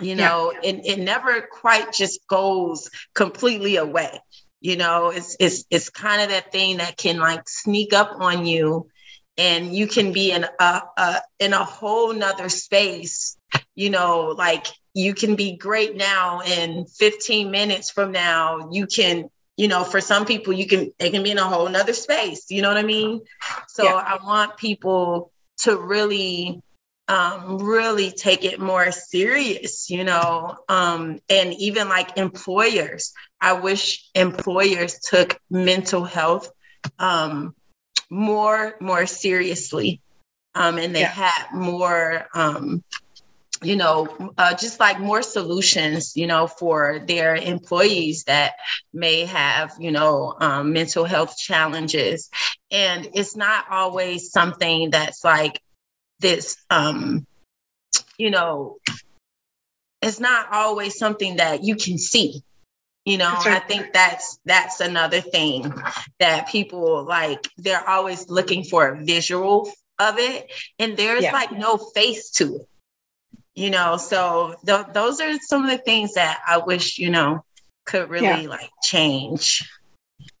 [0.00, 0.70] You know yeah.
[0.70, 4.20] it, it never quite just goes completely away.
[4.60, 8.46] You know it's it's it's kind of that thing that can like sneak up on
[8.46, 8.88] you
[9.36, 13.36] and you can be in a, a in a whole nother space.
[13.74, 19.28] You know like you can be great now and 15 minutes from now you can
[19.56, 22.50] you know, for some people, you can, they can be in a whole nother space.
[22.50, 23.20] You know what I mean?
[23.68, 23.94] So yeah.
[23.94, 26.60] I want people to really,
[27.06, 33.12] um, really take it more serious, you know, um, and even like employers.
[33.40, 36.50] I wish employers took mental health
[36.98, 37.54] um,
[38.10, 40.00] more more seriously,
[40.54, 41.08] um, and they yeah.
[41.08, 42.82] had more um,
[43.64, 48.54] you know, uh, just like more solutions, you know, for their employees that
[48.92, 52.30] may have, you know, um, mental health challenges.
[52.70, 55.60] And it's not always something that's like
[56.20, 57.26] this, um,
[58.18, 58.78] you know,
[60.02, 62.42] it's not always something that you can see.
[63.06, 63.48] You know, right.
[63.48, 65.74] I think that's that's another thing
[66.20, 67.46] that people like.
[67.58, 71.32] They're always looking for a visual of it, and there's yeah.
[71.32, 72.68] like no face to it
[73.54, 77.42] you know so th- those are some of the things that i wish you know
[77.84, 78.48] could really yeah.
[78.48, 79.68] like change.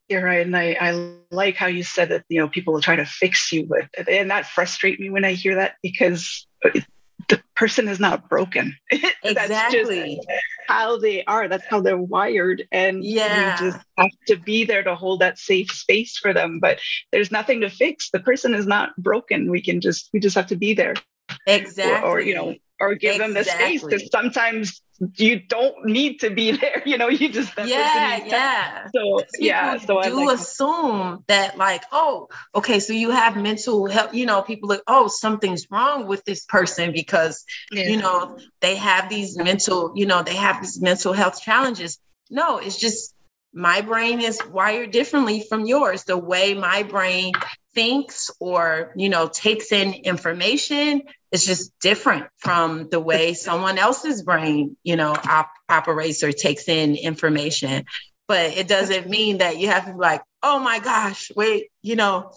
[0.08, 2.98] You're right and I, I like how you said that you know people are trying
[2.98, 6.46] to fix you but and that frustrates me when i hear that because
[7.28, 8.76] the person is not broken.
[9.26, 10.20] Exactly.
[10.68, 11.48] how they are.
[11.48, 13.58] That's how they're wired and yeah.
[13.58, 16.78] you just have to be there to hold that safe space for them but
[17.10, 18.10] there's nothing to fix.
[18.10, 19.50] The person is not broken.
[19.50, 20.94] We can just we just have to be there.
[21.46, 23.18] Exactly or, or you know or give exactly.
[23.18, 24.82] them the space because sometimes
[25.16, 28.86] you don't need to be there you know you just yeah yeah.
[28.94, 33.86] So yeah so I do like, assume that like oh okay so you have mental
[33.86, 37.88] health you know people like oh something's wrong with this person because yeah.
[37.88, 41.98] you know they have these mental you know they have these mental health challenges.
[42.30, 43.14] No it's just
[43.52, 46.04] my brain is wired differently from yours.
[46.04, 47.32] The way my brain
[47.74, 51.02] thinks or you know takes in information
[51.34, 56.68] is just different from the way someone else's brain you know op- operates or takes
[56.68, 57.84] in information
[58.28, 61.96] but it doesn't mean that you have to be like oh my gosh wait you
[61.96, 62.30] know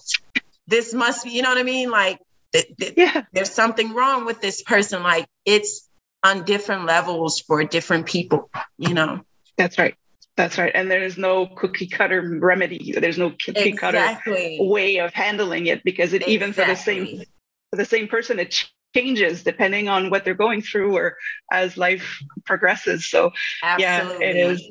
[0.66, 2.20] this must be you know what i mean like
[2.54, 3.24] th- th- yeah.
[3.34, 5.88] there's something wrong with this person like it's
[6.24, 9.22] on different levels for different people you know
[9.58, 9.96] that's right
[10.36, 10.72] that's right.
[10.76, 12.94] And there's no cookie cutter remedy.
[12.96, 14.58] There's no cookie exactly.
[14.60, 16.34] cutter way of handling it because it exactly.
[16.36, 17.24] even for the same
[17.72, 18.64] for the same person it
[18.98, 21.18] changes depending on what they're going through or
[21.52, 23.10] as life progresses.
[23.10, 23.32] So
[23.64, 24.26] Absolutely.
[24.26, 24.70] yeah, it is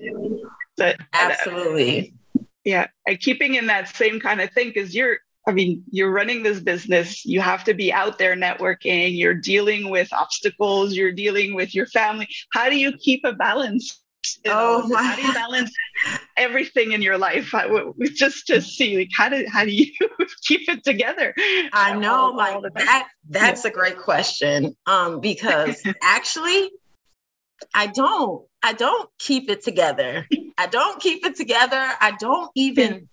[0.76, 2.14] but, Absolutely.
[2.38, 2.86] Uh, yeah.
[3.06, 6.58] And keeping in that same kind of thing because you're I mean, you're running this
[6.58, 11.72] business, you have to be out there networking, you're dealing with obstacles, you're dealing with
[11.72, 12.28] your family.
[12.52, 14.02] How do you keep a balance
[14.46, 15.72] oh my how do you balance
[16.36, 17.54] everything in your life?
[17.54, 17.68] I,
[18.14, 19.92] just to see like how do how do you
[20.42, 21.34] keep it together?
[21.72, 23.70] I know all, like all that that's yeah.
[23.70, 26.70] a great question um because actually
[27.74, 30.26] i don't i don't keep it together.
[30.58, 31.76] I don't keep it together.
[31.76, 33.08] I don't even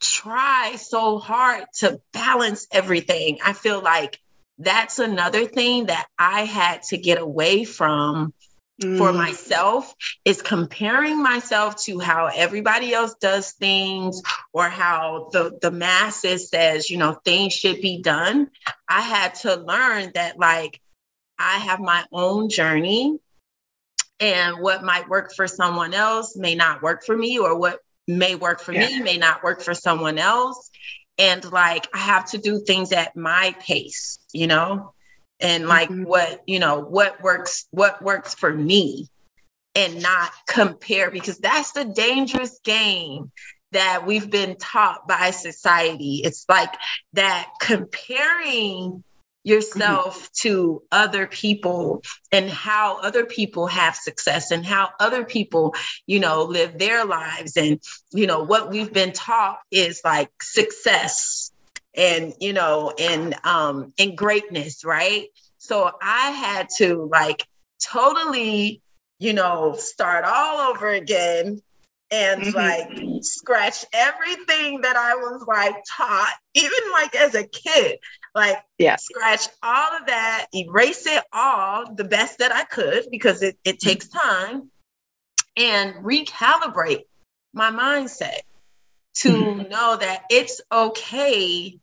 [0.00, 3.38] try so hard to balance everything.
[3.44, 4.18] I feel like
[4.58, 8.32] that's another thing that i had to get away from
[8.82, 8.98] mm.
[8.98, 15.70] for myself is comparing myself to how everybody else does things or how the, the
[15.70, 18.48] masses says, you know, things should be done.
[18.88, 20.80] I had to learn that like
[21.38, 23.18] I have my own journey
[24.20, 28.34] and what might work for someone else may not work for me or what may
[28.34, 28.86] work for yeah.
[28.86, 30.70] me may not work for someone else
[31.18, 34.92] and like i have to do things at my pace you know
[35.40, 36.04] and like mm-hmm.
[36.04, 39.08] what you know what works what works for me
[39.74, 43.30] and not compare because that's the dangerous game
[43.72, 46.74] that we've been taught by society it's like
[47.12, 49.04] that comparing
[49.44, 50.48] yourself mm-hmm.
[50.48, 55.74] to other people and how other people have success and how other people
[56.06, 57.80] you know live their lives and
[58.12, 61.52] you know what we've been taught is like success
[61.98, 65.26] and you know and um and greatness right
[65.58, 67.46] so i had to like
[67.84, 68.80] totally
[69.18, 71.60] you know start all over again
[72.10, 72.56] and mm-hmm.
[72.56, 77.98] like scratch everything that i was like taught even like as a kid
[78.34, 83.42] like yeah scratch all of that erase it all the best that i could because
[83.42, 84.70] it, it takes time
[85.56, 87.04] and recalibrate
[87.52, 88.40] my mindset
[89.14, 89.68] to mm-hmm.
[89.68, 91.78] know that it's okay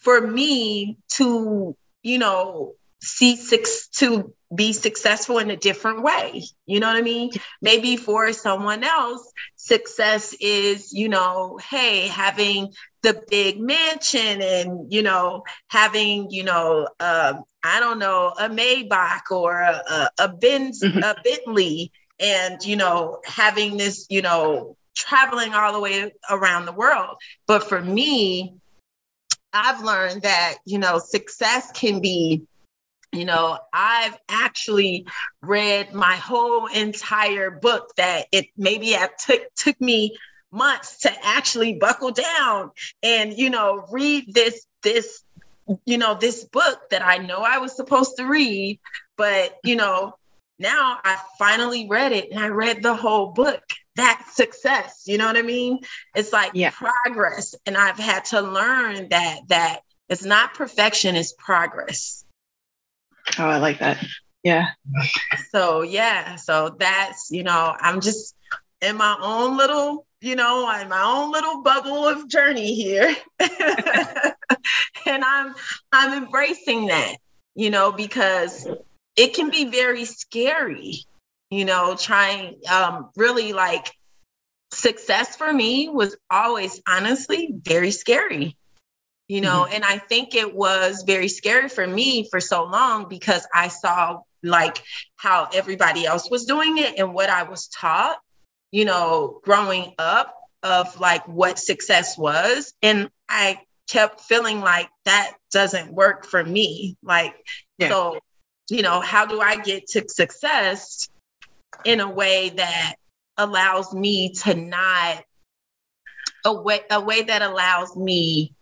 [0.00, 6.44] for me to, you know, see six to be successful in a different way.
[6.66, 7.30] You know what I mean?
[7.62, 15.02] Maybe for someone else, success is, you know, hey, having the big mansion and, you
[15.02, 20.82] know, having, you know, uh, I don't know, a Maybach or a, a, a Benz,
[20.82, 20.98] mm-hmm.
[20.98, 26.72] a Bentley, and, you know, having this, you know, traveling all the way around the
[26.72, 27.16] world.
[27.46, 28.54] But for me,
[29.52, 32.44] I've learned that, you know, success can be,
[33.12, 35.06] you know, I've actually
[35.42, 40.16] read my whole entire book that it maybe it took took me
[40.52, 42.70] months to actually buckle down
[43.02, 45.22] and, you know, read this this
[45.86, 48.80] you know this book that I know I was supposed to read
[49.16, 50.14] But, you know,
[50.58, 53.62] now I finally read it and I read the whole book.
[53.96, 55.04] That's success.
[55.06, 55.80] You know what I mean?
[56.14, 56.70] It's like yeah.
[56.70, 57.54] progress.
[57.66, 62.24] And I've had to learn that that it's not perfection, it's progress.
[63.38, 64.04] Oh, I like that.
[64.42, 64.68] Yeah.
[65.50, 68.34] So yeah, so that's, you know, I'm just
[68.80, 73.14] in my own little, you know, in my own little bubble of journey here.
[73.40, 75.54] and I'm
[75.92, 77.16] I'm embracing that,
[77.54, 78.66] you know, because
[79.16, 81.04] it can be very scary,
[81.50, 83.92] you know, trying um, really like
[84.72, 88.56] success for me was always honestly very scary
[89.26, 89.74] you know mm-hmm.
[89.74, 94.20] and i think it was very scary for me for so long because i saw
[94.44, 94.80] like
[95.16, 98.16] how everybody else was doing it and what i was taught
[98.70, 105.32] you know growing up of like what success was and i kept feeling like that
[105.50, 107.34] doesn't work for me like
[107.76, 107.88] yeah.
[107.88, 108.20] so
[108.70, 111.08] you know, how do I get to success
[111.84, 112.96] in a way that
[113.36, 115.24] allows me to not
[116.44, 118.54] a way a way that allows me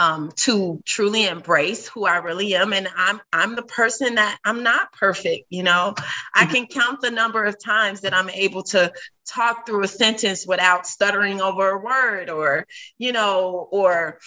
[0.00, 2.72] um, to truly embrace who I really am.
[2.72, 5.94] And I'm I'm the person that I'm not perfect, you know.
[6.34, 6.54] I mm-hmm.
[6.54, 8.92] can count the number of times that I'm able to
[9.26, 12.66] talk through a sentence without stuttering over a word or,
[12.98, 14.18] you know, or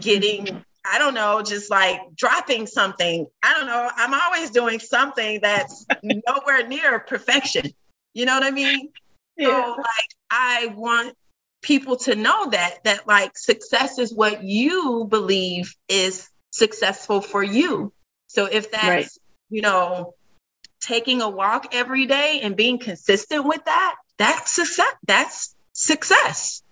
[0.00, 3.26] getting I don't know, just like dropping something.
[3.42, 3.90] I don't know.
[3.94, 7.74] I'm always doing something that's nowhere near perfection.
[8.14, 8.90] You know what I mean?
[9.40, 9.66] Yeah.
[9.66, 11.16] So like I want
[11.62, 17.92] people to know that that like success is what you believe is successful for you.
[18.26, 19.08] So if that's, right.
[19.48, 20.14] you know,
[20.80, 24.92] taking a walk every day and being consistent with that, that's success.
[25.06, 26.64] That's success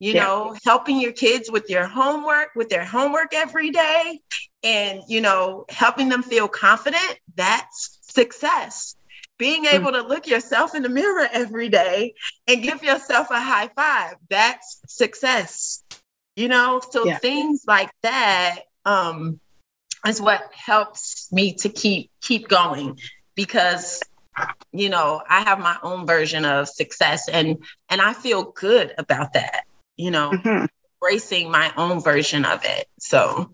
[0.00, 0.24] you yeah.
[0.24, 4.20] know helping your kids with your homework with their homework every day
[4.64, 8.96] and you know helping them feel confident that's success
[9.40, 12.14] being able to look yourself in the mirror every day
[12.46, 15.82] and give yourself a high five that's success
[16.36, 17.18] you know so yeah.
[17.18, 19.40] things like that um
[20.06, 22.96] is what helps me to keep keep going
[23.34, 24.00] because
[24.72, 29.32] you know i have my own version of success and and i feel good about
[29.32, 29.64] that
[30.00, 30.64] you know, mm-hmm.
[31.02, 32.86] embracing my own version of it.
[32.98, 33.50] So,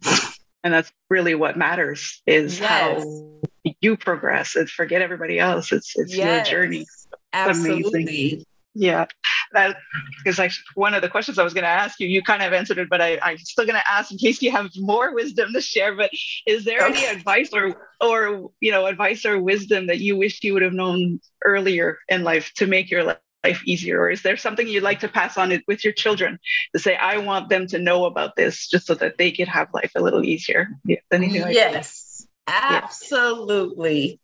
[0.62, 2.70] and that's really what matters is yes.
[2.70, 3.40] how
[3.80, 5.72] you progress and forget everybody else.
[5.72, 6.50] It's it's yes.
[6.50, 6.86] your journey.
[7.32, 8.02] Absolutely.
[8.02, 8.44] Amazing.
[8.78, 9.06] Yeah,
[9.52, 9.78] that
[10.26, 12.08] is like one of the questions I was going to ask you.
[12.08, 14.50] You kind of answered it, but I, I'm still going to ask in case you
[14.50, 15.96] have more wisdom to share.
[15.96, 16.10] But
[16.46, 20.52] is there any advice or, or you know, advice or wisdom that you wish you
[20.52, 24.00] would have known earlier in life to make your life life easier?
[24.00, 26.38] Or is there something you'd like to pass on it with your children
[26.74, 29.68] to say, I want them to know about this just so that they could have
[29.72, 30.68] life a little easier?
[30.84, 32.05] Yeah, like yes?
[32.46, 34.20] Absolutely.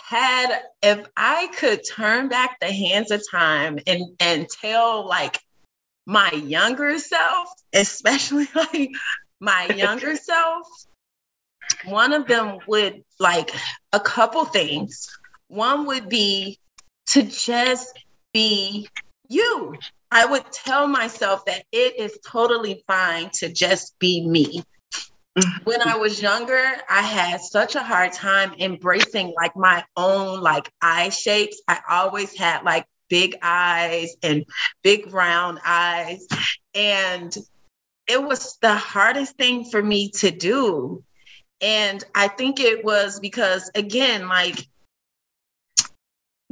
[0.00, 5.38] Had if I could turn back the hands of time and and tell like
[6.06, 8.90] my younger self, especially like
[9.40, 10.66] my younger self,
[11.84, 13.50] one of them would like
[13.92, 15.06] a couple things.
[15.48, 16.58] One would be
[17.08, 17.98] to just
[18.32, 18.88] be
[19.28, 19.74] you.
[20.10, 24.62] I would tell myself that it is totally fine to just be me.
[25.64, 30.70] When I was younger, I had such a hard time embracing like my own like
[30.82, 31.62] eye shapes.
[31.66, 34.44] I always had like big eyes and
[34.82, 36.26] big round eyes.
[36.74, 37.34] And
[38.06, 41.02] it was the hardest thing for me to do.
[41.62, 44.66] And I think it was because, again, like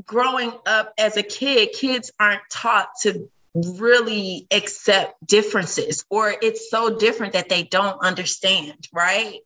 [0.07, 6.97] growing up as a kid, kids aren't taught to really accept differences or it's so
[6.97, 9.41] different that they don't understand, right?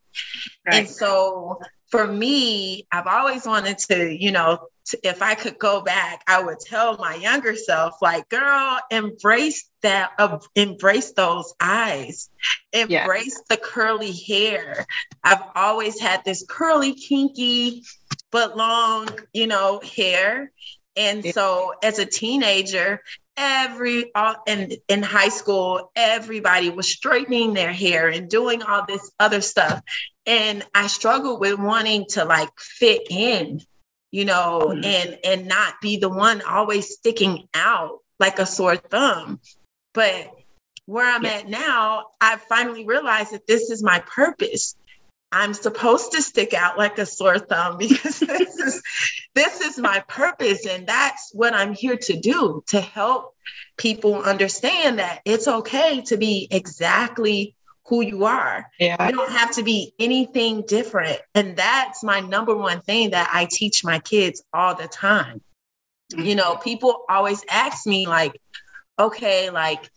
[0.66, 0.74] right.
[0.74, 5.80] And so for me, I've always wanted to, you know, to, if I could go
[5.80, 12.28] back, I would tell my younger self, like, girl, embrace that, uh, embrace those eyes,
[12.72, 13.44] embrace yeah.
[13.48, 14.86] the curly hair.
[15.22, 17.84] I've always had this curly, kinky,
[18.30, 20.50] but long, you know, hair.
[20.96, 23.02] And so as a teenager,
[23.36, 29.10] every all in in high school everybody was straightening their hair and doing all this
[29.18, 29.80] other stuff
[30.24, 33.60] and i struggled with wanting to like fit in
[34.12, 34.84] you know mm-hmm.
[34.84, 39.40] and and not be the one always sticking out like a sore thumb
[39.94, 40.30] but
[40.86, 41.30] where i'm yeah.
[41.30, 44.76] at now i finally realized that this is my purpose
[45.34, 48.82] I'm supposed to stick out like a sore thumb because this is
[49.34, 53.34] this is my purpose and that's what I'm here to do to help
[53.76, 57.56] people understand that it's okay to be exactly
[57.86, 58.70] who you are.
[58.78, 59.06] Yeah.
[59.06, 61.20] You don't have to be anything different.
[61.34, 65.42] And that's my number one thing that I teach my kids all the time.
[66.12, 66.24] Mm-hmm.
[66.24, 68.40] You know, people always ask me, like,
[68.98, 69.90] okay, like,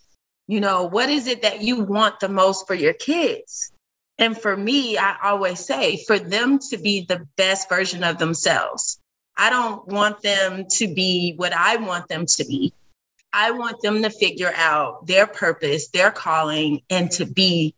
[0.47, 3.71] you know, what is it that you want the most for your kids?
[4.19, 8.99] And for me, I always say for them to be the best version of themselves.
[9.35, 12.73] I don't want them to be what I want them to be.
[13.31, 17.75] I want them to figure out their purpose, their calling, and to be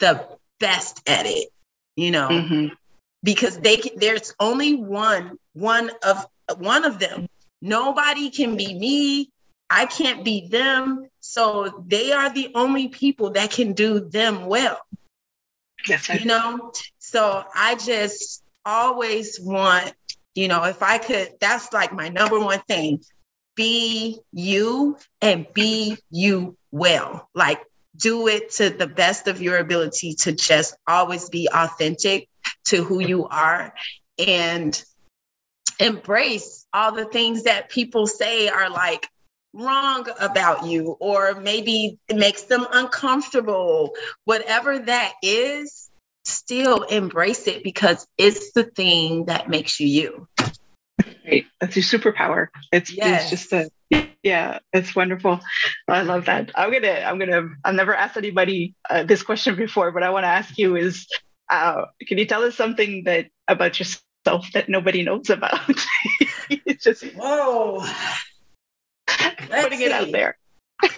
[0.00, 0.26] the
[0.60, 1.48] best at it,
[1.96, 2.74] you know, mm-hmm.
[3.22, 6.26] because they can, there's only one, one of
[6.58, 7.26] one of them.
[7.62, 9.30] Nobody can be me.
[9.70, 11.08] I can't be them.
[11.20, 14.80] So they are the only people that can do them well.
[15.86, 19.92] Yes, you know, so I just always want,
[20.34, 23.00] you know, if I could, that's like my number one thing
[23.54, 27.28] be you and be you well.
[27.34, 27.60] Like,
[27.96, 32.28] do it to the best of your ability to just always be authentic
[32.66, 33.74] to who you are
[34.18, 34.80] and
[35.80, 39.08] embrace all the things that people say are like
[39.52, 43.94] wrong about you or maybe it makes them uncomfortable
[44.24, 45.90] whatever that is
[46.24, 50.28] still embrace it because it's the thing that makes you you
[51.24, 51.46] Great.
[51.60, 52.48] That's your superpower.
[52.72, 53.30] It's, yes.
[53.30, 53.70] it's just a
[54.22, 55.40] yeah, it's wonderful.
[55.86, 56.50] I love that.
[56.54, 60.24] I'm gonna I'm gonna I've never asked anybody uh, this question before, but I want
[60.24, 61.06] to ask you is
[61.50, 65.60] uh, can you tell us something that about yourself that nobody knows about?
[66.50, 67.84] it's just whoa,
[69.50, 70.36] putting it out there.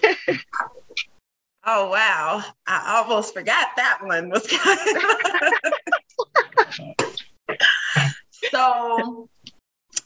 [1.64, 4.51] oh wow, I almost forgot that one was.
[8.51, 9.29] so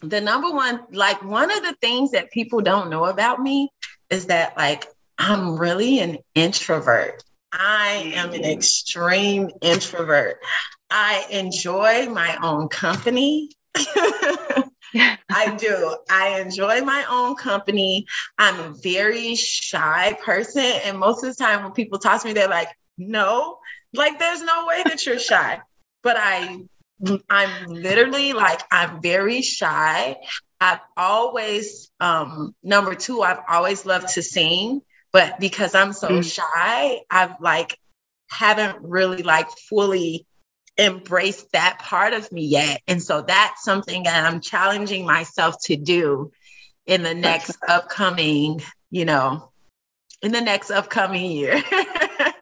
[0.01, 3.69] the number one, like one of the things that people don't know about me
[4.09, 4.85] is that like
[5.17, 7.23] I'm really an introvert.
[7.51, 10.39] I am an extreme introvert.
[10.89, 13.51] I enjoy my own company.
[14.95, 15.97] I do.
[16.09, 18.05] I enjoy my own company.
[18.37, 20.63] I'm a very shy person.
[20.83, 23.59] And most of the time when people talk to me, they're like, no,
[23.93, 25.61] like there's no way that you're shy.
[26.03, 26.63] But I
[27.29, 30.15] I'm literally like, I'm very shy.
[30.61, 34.81] I've always, um, number two, I've always loved to sing,
[35.11, 36.23] but because I'm so mm.
[36.23, 37.77] shy, I've like,
[38.29, 40.25] haven't really like fully
[40.77, 42.81] embraced that part of me yet.
[42.87, 46.31] And so that's something that I'm challenging myself to do
[46.85, 48.61] in the next upcoming,
[48.91, 49.51] you know,
[50.21, 51.63] in the next upcoming year.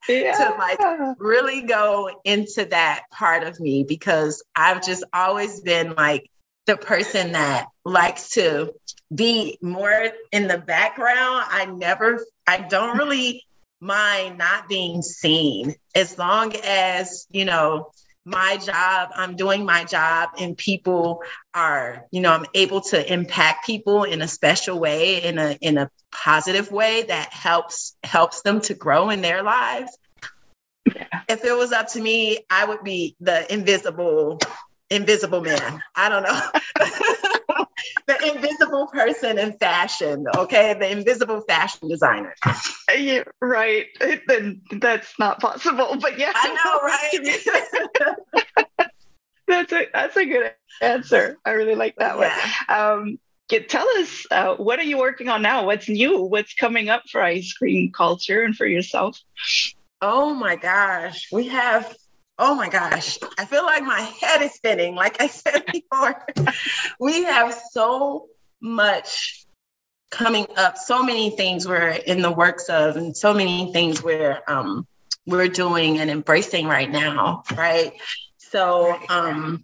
[0.09, 0.33] yeah.
[0.33, 6.29] to like really go into that part of me because I've just always been like
[6.65, 8.73] the person that likes to
[9.13, 11.45] be more in the background.
[11.49, 13.43] I never, I don't really
[13.79, 17.91] mind not being seen as long as, you know,
[18.25, 23.65] my job, I'm doing my job and people are, you know, I'm able to impact
[23.65, 28.61] people in a special way, in a in a positive way that helps helps them
[28.61, 29.97] to grow in their lives.
[30.85, 31.07] Yeah.
[31.27, 34.39] If it was up to me, I would be the invisible
[34.89, 35.81] invisible man.
[35.95, 36.41] I don't know.
[38.07, 40.73] the invisible person in fashion, okay?
[40.73, 42.35] The invisible fashion designer.
[42.95, 43.87] Yeah, right.
[44.27, 45.97] Then that's not possible.
[45.99, 46.31] But yeah.
[46.35, 46.79] I know,
[48.77, 48.87] right?
[49.47, 51.37] that's a that's a good answer.
[51.45, 52.51] I really like that yeah.
[52.67, 53.01] one.
[53.01, 53.19] Um,
[53.49, 55.65] get, tell us uh, what are you working on now?
[55.65, 56.23] What's new?
[56.23, 59.19] What's coming up for isKream Kultur and for yourself?
[60.01, 61.95] Oh my gosh, we have.
[62.45, 64.95] Oh my gosh, I feel like my head is spinning.
[64.95, 66.25] Like I said before,
[66.99, 68.27] we have so
[68.59, 69.45] much
[70.11, 74.41] coming up, so many things we're in the works of, and so many things we're
[74.49, 74.85] um,
[75.25, 77.93] we're doing and embracing right now, right?
[78.39, 79.63] So, um,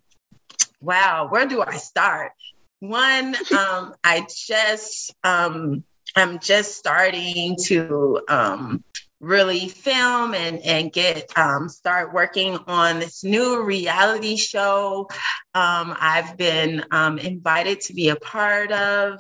[0.80, 2.32] wow, where do I start?
[2.80, 5.84] One, um, I just um,
[6.16, 8.86] I'm just starting to um,
[9.20, 15.08] really film and and get um, start working on this new reality show
[15.54, 19.20] um, I've been um, invited to be a part of.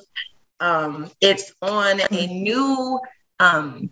[0.59, 2.99] Um, it's on a new
[3.39, 3.89] um,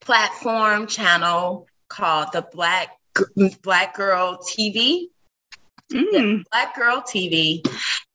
[0.00, 2.96] platform channel called the Black
[3.62, 5.08] Black Girl TV.
[5.92, 6.44] Mm.
[6.50, 7.66] Black Girl TV,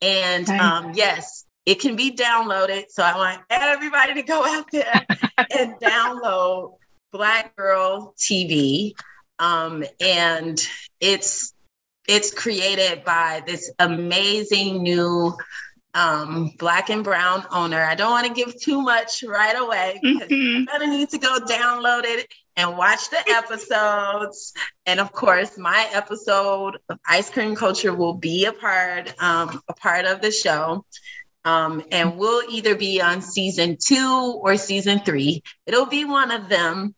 [0.02, 0.62] and nice.
[0.62, 2.86] Um, yes, it can be downloaded.
[2.90, 5.06] So I want everybody to go out there
[5.58, 6.79] and download
[7.12, 8.94] Black Girl TV,
[9.40, 10.60] um, and
[11.00, 11.54] it's
[12.08, 15.36] it's created by this amazing new
[15.94, 17.82] um, black and brown owner.
[17.82, 20.58] I don't want to give too much right away because mm-hmm.
[20.58, 24.54] you're gonna need to go download it and watch the episodes.
[24.86, 30.06] And of course, my episode of isKream Kultur will be a part um, a part
[30.06, 30.86] of the show.
[31.46, 35.42] Um, and we'll either be on season two or season three.
[35.66, 36.94] It'll be one of them.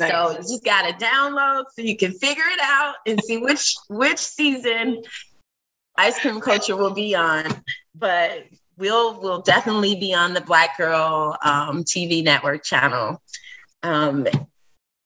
[0.00, 0.10] Nice.
[0.10, 4.18] So you just gotta download so you can figure it out and see which which
[4.18, 5.02] season
[5.98, 7.44] isKream Kultur will be on.
[7.94, 8.46] But
[8.78, 13.22] we'll we'll definitely be on the Black Girl um, TV network channel.
[13.82, 14.26] Um,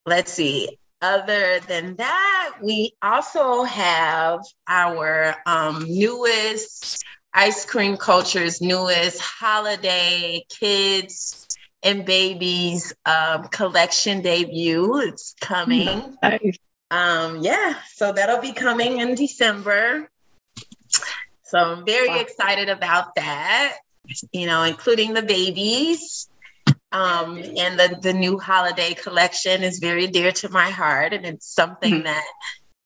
[0.05, 0.77] let's see.
[1.01, 7.03] Other than that, we also have our um, newest
[7.35, 11.44] isKream Kultur's newest holiday kids
[11.85, 14.99] and babies um, collection debut.
[14.99, 16.17] It's coming.
[16.21, 16.57] Nice.
[16.91, 20.09] Um, yeah, so that'll be coming in December.
[21.43, 22.19] So I'm very wow.
[22.19, 23.77] excited about that,
[24.31, 26.27] you know, including the babies.
[26.91, 31.13] Um, and the, the new holiday collection is very dear to my heart.
[31.13, 32.03] And it's something mm-hmm.
[32.03, 32.25] that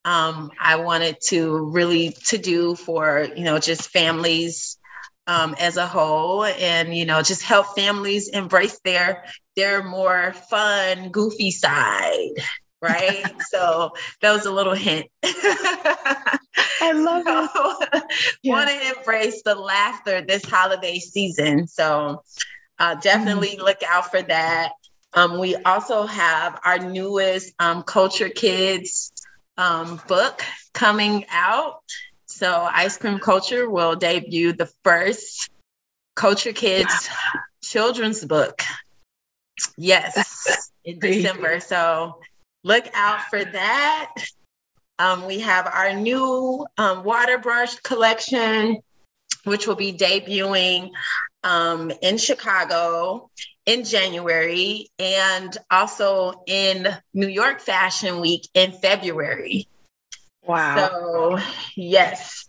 [0.04, 4.78] um, I wanted to really to do for, you know, just families
[5.26, 9.24] um, as a whole and, you know, just help families embrace their,
[9.56, 12.30] their more fun, goofy side
[12.82, 13.24] right?
[13.50, 15.06] so that was a little hint.
[15.22, 18.02] I love so, it.
[18.42, 18.52] Yeah.
[18.52, 21.66] Want to embrace the laughter this holiday season.
[21.66, 22.22] So
[22.78, 23.64] uh, definitely mm-hmm.
[23.64, 24.72] look out for that.
[25.12, 29.12] Um, we also have our newest um, Culture Kids
[29.56, 30.42] um, book
[30.72, 31.82] coming out.
[32.40, 35.50] So isKream Kultur will debut the first
[36.16, 37.10] Culture Kids
[37.62, 38.62] children's book.
[39.76, 41.60] Yes, in December.
[41.60, 42.18] So
[42.64, 44.14] look out for that.
[44.98, 48.78] Um, we have our new um, water brush collection,
[49.44, 50.92] which will be debuting
[51.44, 53.28] um, in Chicago
[53.66, 59.68] in January and also in New York Fashion Week in February.
[60.42, 60.88] Wow.
[60.88, 61.38] So,
[61.76, 62.48] yes.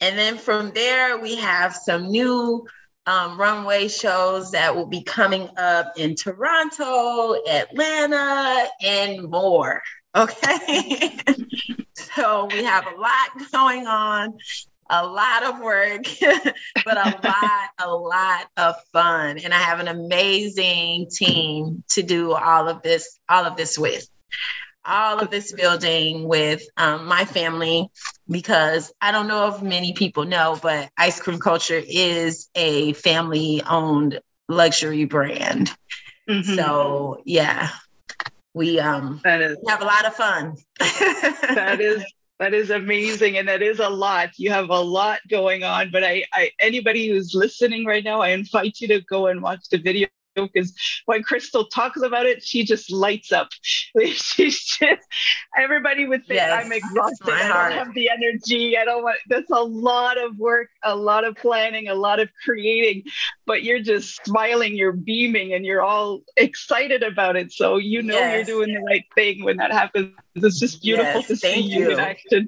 [0.00, 2.66] And then from there, we have some new
[3.06, 9.82] um, runway shows that will be coming up in Toronto, Atlanta, and more.
[10.14, 11.18] Okay.
[11.94, 14.38] so we have a lot going on,
[14.90, 16.04] a lot of work,
[16.84, 19.38] but a lot, a lot of fun.
[19.38, 24.08] And I have an amazing team to do all of this, all of this with
[24.84, 27.88] all of this building with um, my family
[28.28, 34.20] because I don't know if many people know, but isKream Kultur is a family owned
[34.48, 35.74] luxury brand.
[36.28, 36.54] Mm-hmm.
[36.54, 37.70] So, yeah,
[38.54, 40.56] we um that is, have a lot of fun.
[40.78, 42.04] that is
[42.40, 46.02] that is amazing and that is a lot you have a lot going on but
[46.02, 49.76] I, I anybody who's listening right now i invite you to go and watch the
[49.76, 50.74] video because
[51.06, 53.48] when Crystal talks about it, she just lights up.
[53.62, 55.00] She's just
[55.58, 57.32] everybody would think yes, I'm exhausted.
[57.32, 58.76] I don't have the energy.
[58.76, 59.18] I don't want.
[59.28, 63.04] That's a lot of work, a lot of planning, a lot of creating.
[63.46, 67.52] But you're just smiling, you're beaming, and you're all excited about it.
[67.52, 68.48] So you know yes.
[68.48, 70.14] you're doing the right thing when that happens.
[70.36, 71.80] It's just beautiful yes, to see you.
[71.80, 72.46] you in action.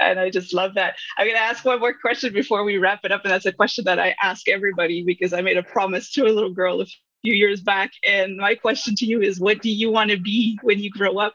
[0.00, 0.94] And I just love that.
[1.16, 3.22] I'm going to ask one more question before we wrap it up.
[3.24, 6.30] And that's a question that I ask everybody because I made a promise to a
[6.30, 6.86] little girl a
[7.22, 7.90] few years back.
[8.06, 11.18] And my question to you is what do you want to be when you grow
[11.18, 11.34] up?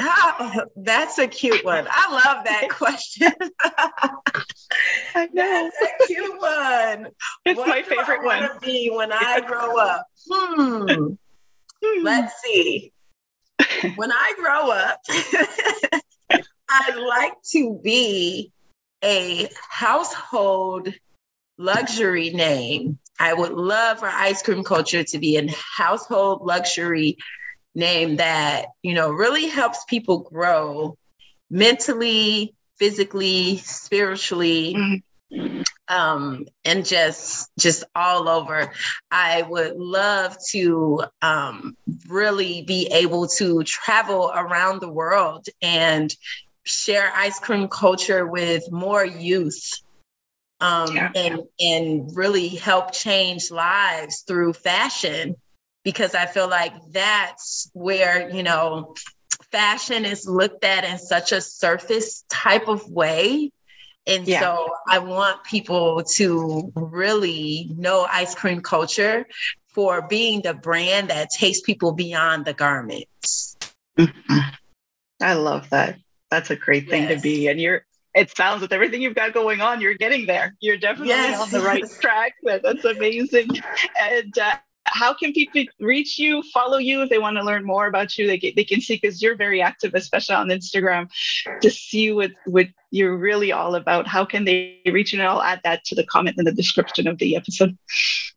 [0.00, 1.86] Oh, that's a cute one.
[1.90, 3.32] I love that question.
[5.14, 5.70] I know.
[5.80, 7.08] That's a cute one.
[7.44, 8.42] It's what my favorite one.
[8.42, 10.06] To be when I grow up.
[10.30, 10.86] Hmm.
[11.82, 12.04] hmm.
[12.04, 12.92] Let's see.
[13.96, 15.00] When I grow up,
[16.68, 18.52] I'd like to be
[19.04, 20.92] a household
[21.58, 22.98] luxury name.
[23.18, 27.18] I would love for isKream Kultur to be a household luxury
[27.74, 30.96] name that, you know, really helps people grow
[31.50, 35.02] mentally, physically, spiritually.
[35.88, 38.72] Um, and just just all over.
[39.10, 41.76] I would love to um,
[42.08, 46.14] really be able to travel around the world and
[46.64, 49.80] share isKream Kultur with more youth
[50.60, 51.10] um, yeah.
[51.14, 55.36] and and really help change lives through fashion
[55.84, 58.94] because I feel like that's where you know
[59.52, 63.52] fashion is looked at in such a surface type of way.
[64.06, 64.40] And yeah.
[64.40, 69.24] so I want people to really know isKream Kultur
[69.68, 73.56] for being the brand that takes people beyond the garments.
[75.20, 75.98] I love that.
[76.30, 77.16] That's a great thing yes.
[77.16, 77.48] to be.
[77.48, 77.84] And you're
[78.18, 80.56] it sounds with everything you've got going on, you're getting there.
[80.60, 81.40] You're definitely yes.
[81.40, 82.34] on the right track.
[82.42, 83.48] That's amazing.
[84.00, 84.56] And uh,
[84.86, 88.26] how can people reach you, follow you if they want to learn more about you?
[88.26, 91.08] They, they can see because you're very active, especially on Instagram,
[91.60, 94.08] to see what, what you're really all about.
[94.08, 95.20] How can they reach you?
[95.20, 97.78] And I'll add that to the comment in the description of the episode.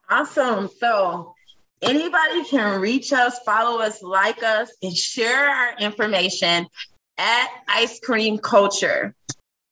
[0.10, 0.70] Awesome.
[0.80, 1.34] So
[1.82, 6.68] anybody can reach us, follow us, like us, and share our information
[7.18, 9.14] at isKream Kultur.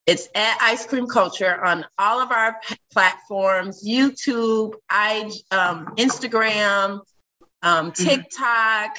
[0.09, 2.59] It's at isKream Kultur on all of our
[2.91, 7.01] platforms YouTube, I, um, Instagram,
[7.61, 8.03] um, mm-hmm.
[8.03, 8.97] TikTok,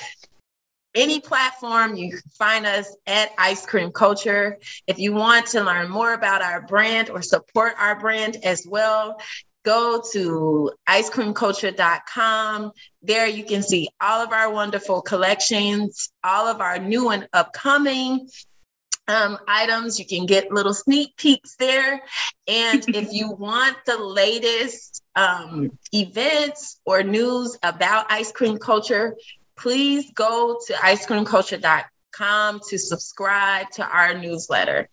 [0.95, 1.97] any platform.
[1.97, 4.55] You can find us at isKream Kultur.
[4.87, 9.21] If you want to learn more about our brand or support our brand as well,
[9.65, 12.71] go to iskreamkultur.com.
[13.03, 18.29] There you can see all of our wonderful collections, all of our new and upcoming
[19.11, 19.99] um, items.
[19.99, 22.03] You can get little sneak peeks there.
[22.47, 29.13] And if you want the latest um, events or news about isKream Kultur,
[29.57, 34.89] please go to iskreamkultur.com to subscribe to our newsletter.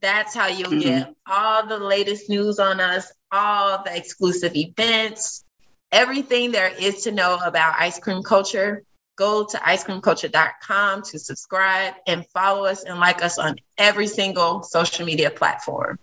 [0.00, 0.80] That's how you'll mm-hmm.
[0.80, 5.44] get all the latest news on us, all the exclusive events,
[5.92, 8.80] everything there is to know about isKream Kultur
[9.20, 15.04] go to iskreamkultur.com to subscribe and follow us and like us on every single social
[15.04, 15.98] media platform.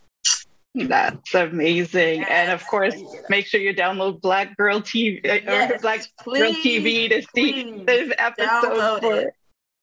[0.76, 2.20] That's amazing.
[2.20, 2.30] Yes.
[2.30, 2.93] And of course,
[3.28, 7.84] make sure you download Black Girl TV yes, or Black please, Girl TV to see
[7.84, 9.34] this episode for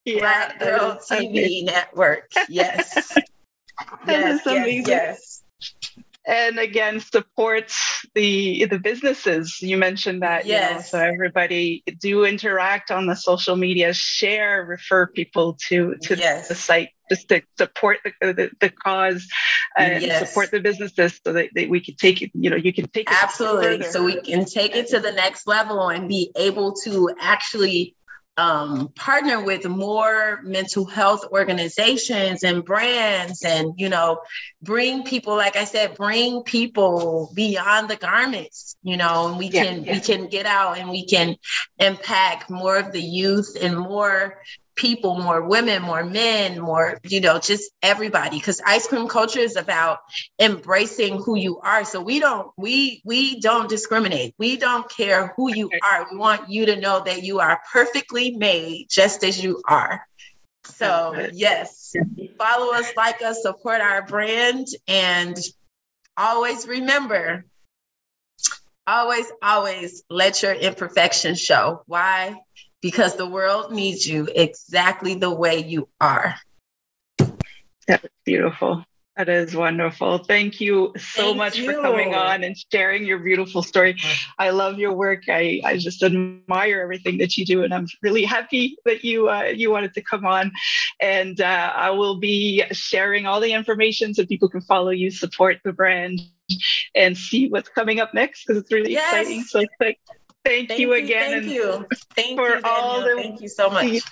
[0.04, 1.66] yeah, Black Girl TV amazing.
[1.66, 2.30] Network.
[2.48, 2.94] Yes.
[4.06, 10.70] yes, yes, yes and again supports the the businesses you mentioned that yes.
[10.70, 16.16] you know, so everybody do interact on the social media share refer people to to
[16.16, 16.48] yes.
[16.48, 19.26] the site just to support the the, the cause
[19.76, 20.26] and yes.
[20.26, 23.10] support the businesses so that, that we can take it you know you can take
[23.10, 27.10] it absolutely so we can take it to the next level and be able to
[27.20, 27.94] actually
[28.36, 34.20] um, partner with more mental health organizations and brands and you know
[34.60, 39.64] bring people like i said bring people beyond the garments you know and we yeah,
[39.64, 39.92] can yeah.
[39.92, 41.36] we can get out and we can
[41.78, 44.40] impact more of the youth and more
[44.76, 48.38] people, more women, more men, more, you know, just everybody.
[48.38, 49.98] Because isKream Kultur is about
[50.38, 51.84] embracing who you are.
[51.84, 54.34] So we don't, we we don't discriminate.
[54.38, 56.06] We don't care who you are.
[56.10, 60.06] We want you to know that you are perfectly made just as you are.
[60.64, 61.94] So yes,
[62.38, 65.36] follow us, like us, support our brand, and
[66.16, 67.44] always remember
[68.86, 71.82] always, always let your imperfections show.
[71.86, 72.36] Why?
[72.84, 76.34] Because the world needs you exactly the way you are.
[77.88, 78.84] That's beautiful.
[79.16, 80.18] That is wonderful.
[80.18, 81.72] Thank you so Thank much you.
[81.72, 83.96] for coming on and sharing your beautiful story.
[84.38, 85.22] I love your work.
[85.28, 89.44] I, I just admire everything that you do, and I'm really happy that you uh,
[89.44, 90.52] you wanted to come on.
[91.00, 95.56] And uh, I will be sharing all the information so people can follow you, support
[95.64, 96.20] the brand,
[96.94, 99.10] and see what's coming up next because it's really yes.
[99.10, 99.42] exciting.
[99.44, 99.98] So like,
[100.44, 101.40] Thank, thank you again.
[101.42, 101.86] Thank you.
[102.14, 104.02] Thank for you, all the, Thank you so much.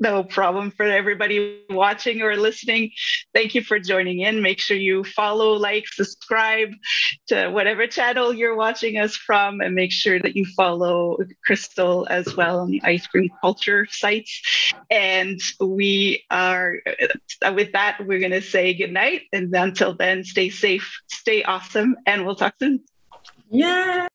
[0.00, 2.90] No problem for everybody watching or listening.
[3.32, 4.42] Thank you for joining in.
[4.42, 6.70] Make sure you follow, like, subscribe
[7.28, 12.36] to whatever channel you're watching us from, and make sure that you follow Crystal as
[12.36, 14.74] well on the ice cream culture sites.
[14.90, 16.80] And we are,
[17.52, 19.22] with that, we're going to say good night.
[19.32, 22.82] And until then, stay safe, stay awesome, and we'll talk soon.
[23.48, 24.08] Yeah.